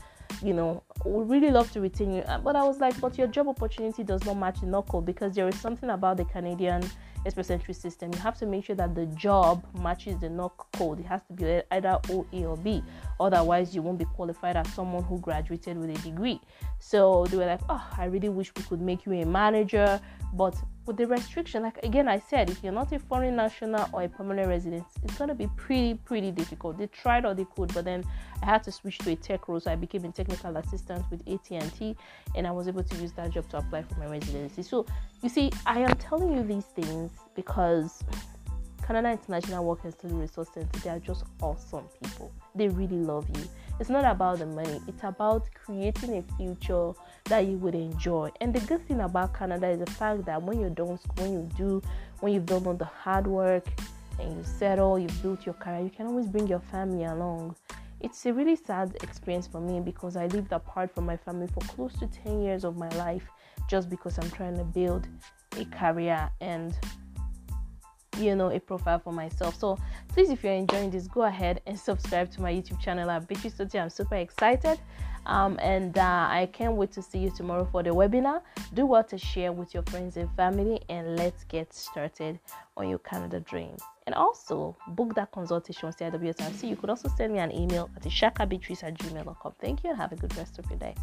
you 0.42 0.54
know. 0.54 0.82
We 1.04 1.24
really 1.24 1.50
love 1.50 1.70
to 1.72 1.80
retain 1.80 2.12
you. 2.12 2.22
But 2.44 2.56
i 2.56 2.62
was 2.62 2.78
like 2.78 2.98
but 3.00 3.18
your 3.18 3.26
job 3.26 3.48
opportunity 3.48 4.02
does 4.02 4.24
not 4.24 4.36
match 4.36 4.60
the 4.60 4.66
knuckle 4.66 5.00
because 5.00 5.34
there 5.34 5.48
is 5.48 5.58
something 5.60 5.90
about 5.90 6.16
the 6.16 6.24
canadian 6.24 6.82
express 7.26 7.50
entry 7.50 7.74
system. 7.74 8.12
You 8.14 8.18
have 8.20 8.38
to 8.38 8.46
make 8.46 8.64
sure 8.64 8.76
that 8.76 8.94
the 8.94 9.06
job 9.06 9.64
matches 9.78 10.18
the 10.20 10.28
NOC 10.28 10.52
code 10.72 11.00
it 11.00 11.06
has 11.06 11.20
to 11.24 11.32
be 11.32 11.62
either 11.70 11.98
o 12.10 12.26
a 12.32 12.44
or 12.44 12.56
b. 12.56 12.82
Otherwise 13.18 13.74
you 13.74 13.82
won't 13.82 13.98
be 13.98 14.06
qualified 14.06 14.56
as 14.56 14.72
someone 14.72 15.02
who 15.04 15.18
graduated 15.20 15.76
with 15.78 15.90
a 15.90 16.02
degree. 16.02 16.40
So 16.78 17.26
they 17.26 17.36
were 17.36 17.46
like 17.46 17.60
oh 17.68 17.86
i 17.96 18.06
really 18.06 18.28
wish 18.28 18.52
we 18.56 18.62
could 18.64 18.80
make 18.80 19.06
you 19.06 19.12
a 19.12 19.24
manager. 19.26 20.00
But 20.32 20.54
with 20.86 20.96
the 20.96 21.06
restriction, 21.06 21.62
like 21.62 21.78
again, 21.82 22.08
I 22.08 22.18
said, 22.18 22.50
if 22.50 22.62
you're 22.62 22.72
not 22.72 22.92
a 22.92 22.98
foreign 22.98 23.36
national 23.36 23.88
or 23.92 24.02
a 24.02 24.08
permanent 24.08 24.48
resident, 24.48 24.84
it's 25.04 25.16
gonna 25.16 25.34
be 25.34 25.46
pretty, 25.56 25.94
pretty 25.94 26.30
difficult. 26.30 26.78
They 26.78 26.86
tried 26.86 27.24
all 27.24 27.34
they 27.34 27.46
could, 27.54 27.72
but 27.74 27.84
then 27.84 28.04
I 28.42 28.46
had 28.46 28.62
to 28.64 28.72
switch 28.72 28.98
to 28.98 29.10
a 29.12 29.16
tech 29.16 29.48
role, 29.48 29.60
so 29.60 29.70
I 29.70 29.76
became 29.76 30.04
a 30.04 30.12
technical 30.12 30.56
assistant 30.56 31.04
with 31.10 31.20
AT&T, 31.28 31.96
and 32.34 32.46
I 32.46 32.50
was 32.50 32.66
able 32.66 32.82
to 32.82 32.96
use 32.96 33.12
that 33.12 33.30
job 33.30 33.48
to 33.50 33.58
apply 33.58 33.82
for 33.82 33.98
my 33.98 34.06
residency. 34.06 34.62
So 34.62 34.86
you 35.22 35.28
see, 35.28 35.50
I 35.66 35.80
am 35.80 35.94
telling 35.96 36.32
you 36.32 36.42
these 36.42 36.64
things 36.64 37.12
because 37.34 38.02
Canada 38.90 39.10
International 39.10 39.64
Work 39.64 39.84
and 39.84 39.92
Study 39.92 40.14
Resource 40.14 40.48
Center, 40.52 40.78
they 40.80 40.90
are 40.90 40.98
just 40.98 41.24
awesome 41.40 41.84
people. 42.02 42.32
They 42.56 42.68
really 42.68 42.96
love 42.96 43.28
you. 43.36 43.44
It's 43.80 43.88
not 43.88 44.04
about 44.04 44.38
the 44.38 44.46
money, 44.46 44.78
it's 44.86 45.02
about 45.02 45.48
creating 45.54 46.18
a 46.18 46.36
future 46.36 46.92
that 47.24 47.46
you 47.46 47.56
would 47.56 47.74
enjoy. 47.74 48.30
And 48.42 48.54
the 48.54 48.60
good 48.60 48.86
thing 48.86 49.00
about 49.00 49.34
Canada 49.34 49.68
is 49.68 49.80
the 49.80 49.90
fact 49.90 50.26
that 50.26 50.42
when 50.42 50.60
you're 50.60 50.68
done 50.68 50.98
school, 50.98 51.24
when 51.24 51.32
you 51.32 51.48
do, 51.56 51.82
when 52.20 52.34
you've 52.34 52.44
done 52.46 52.66
all 52.66 52.74
the 52.74 52.84
hard 52.84 53.26
work, 53.26 53.66
and 54.20 54.36
you 54.36 54.44
settle, 54.44 54.98
you've 54.98 55.22
built 55.22 55.46
your 55.46 55.54
career, 55.54 55.80
you 55.80 55.90
can 55.90 56.06
always 56.06 56.26
bring 56.26 56.46
your 56.46 56.60
family 56.60 57.04
along. 57.04 57.56
It's 58.00 58.24
a 58.26 58.32
really 58.32 58.56
sad 58.56 58.96
experience 59.02 59.46
for 59.46 59.60
me 59.60 59.80
because 59.80 60.16
I 60.16 60.26
lived 60.26 60.52
apart 60.52 60.94
from 60.94 61.06
my 61.06 61.16
family 61.16 61.46
for 61.46 61.60
close 61.60 61.98
to 61.98 62.06
10 62.06 62.42
years 62.42 62.64
of 62.64 62.76
my 62.76 62.88
life 62.90 63.26
just 63.68 63.90
because 63.90 64.18
I'm 64.18 64.30
trying 64.30 64.56
to 64.56 64.64
build 64.64 65.06
a 65.56 65.64
career 65.64 66.30
and 66.40 66.76
you 68.18 68.34
know 68.34 68.50
a 68.50 68.60
profile 68.60 68.98
for 68.98 69.12
myself 69.12 69.58
so 69.58 69.78
please 70.12 70.30
if 70.30 70.42
you're 70.42 70.52
enjoying 70.52 70.90
this 70.90 71.06
go 71.06 71.22
ahead 71.22 71.60
and 71.66 71.78
subscribe 71.78 72.30
to 72.30 72.40
my 72.40 72.52
youtube 72.52 72.80
channel 72.80 73.10
at 73.10 73.26
Beatrice 73.28 73.60
i'm 73.74 73.90
super 73.90 74.16
excited 74.16 74.78
um, 75.26 75.58
and 75.62 75.98
uh, 75.98 76.26
i 76.28 76.48
can't 76.52 76.74
wait 76.74 76.92
to 76.92 77.02
see 77.02 77.18
you 77.18 77.30
tomorrow 77.30 77.68
for 77.70 77.82
the 77.82 77.90
webinar 77.90 78.42
do 78.74 78.86
well 78.86 79.04
to 79.04 79.18
share 79.18 79.52
with 79.52 79.72
your 79.74 79.82
friends 79.84 80.16
and 80.16 80.30
family 80.36 80.80
and 80.88 81.16
let's 81.16 81.44
get 81.44 81.72
started 81.72 82.38
on 82.76 82.88
your 82.88 82.98
canada 82.98 83.40
dream 83.40 83.76
and 84.10 84.14
also 84.16 84.76
book 84.88 85.14
that 85.14 85.30
consultation 85.30 85.86
with 85.86 85.96
CIWSRC. 85.96 86.68
You 86.68 86.74
could 86.74 86.90
also 86.90 87.08
send 87.16 87.32
me 87.32 87.38
an 87.38 87.52
email 87.54 87.88
at 87.94 88.02
ishakabeatrice 88.02 88.82
at 88.82 88.98
gmail.com. 88.98 89.52
Thank 89.60 89.84
you 89.84 89.90
and 89.90 89.98
have 89.98 90.10
a 90.10 90.16
good 90.16 90.36
rest 90.36 90.58
of 90.58 90.68
your 90.68 90.80
day. 90.80 90.96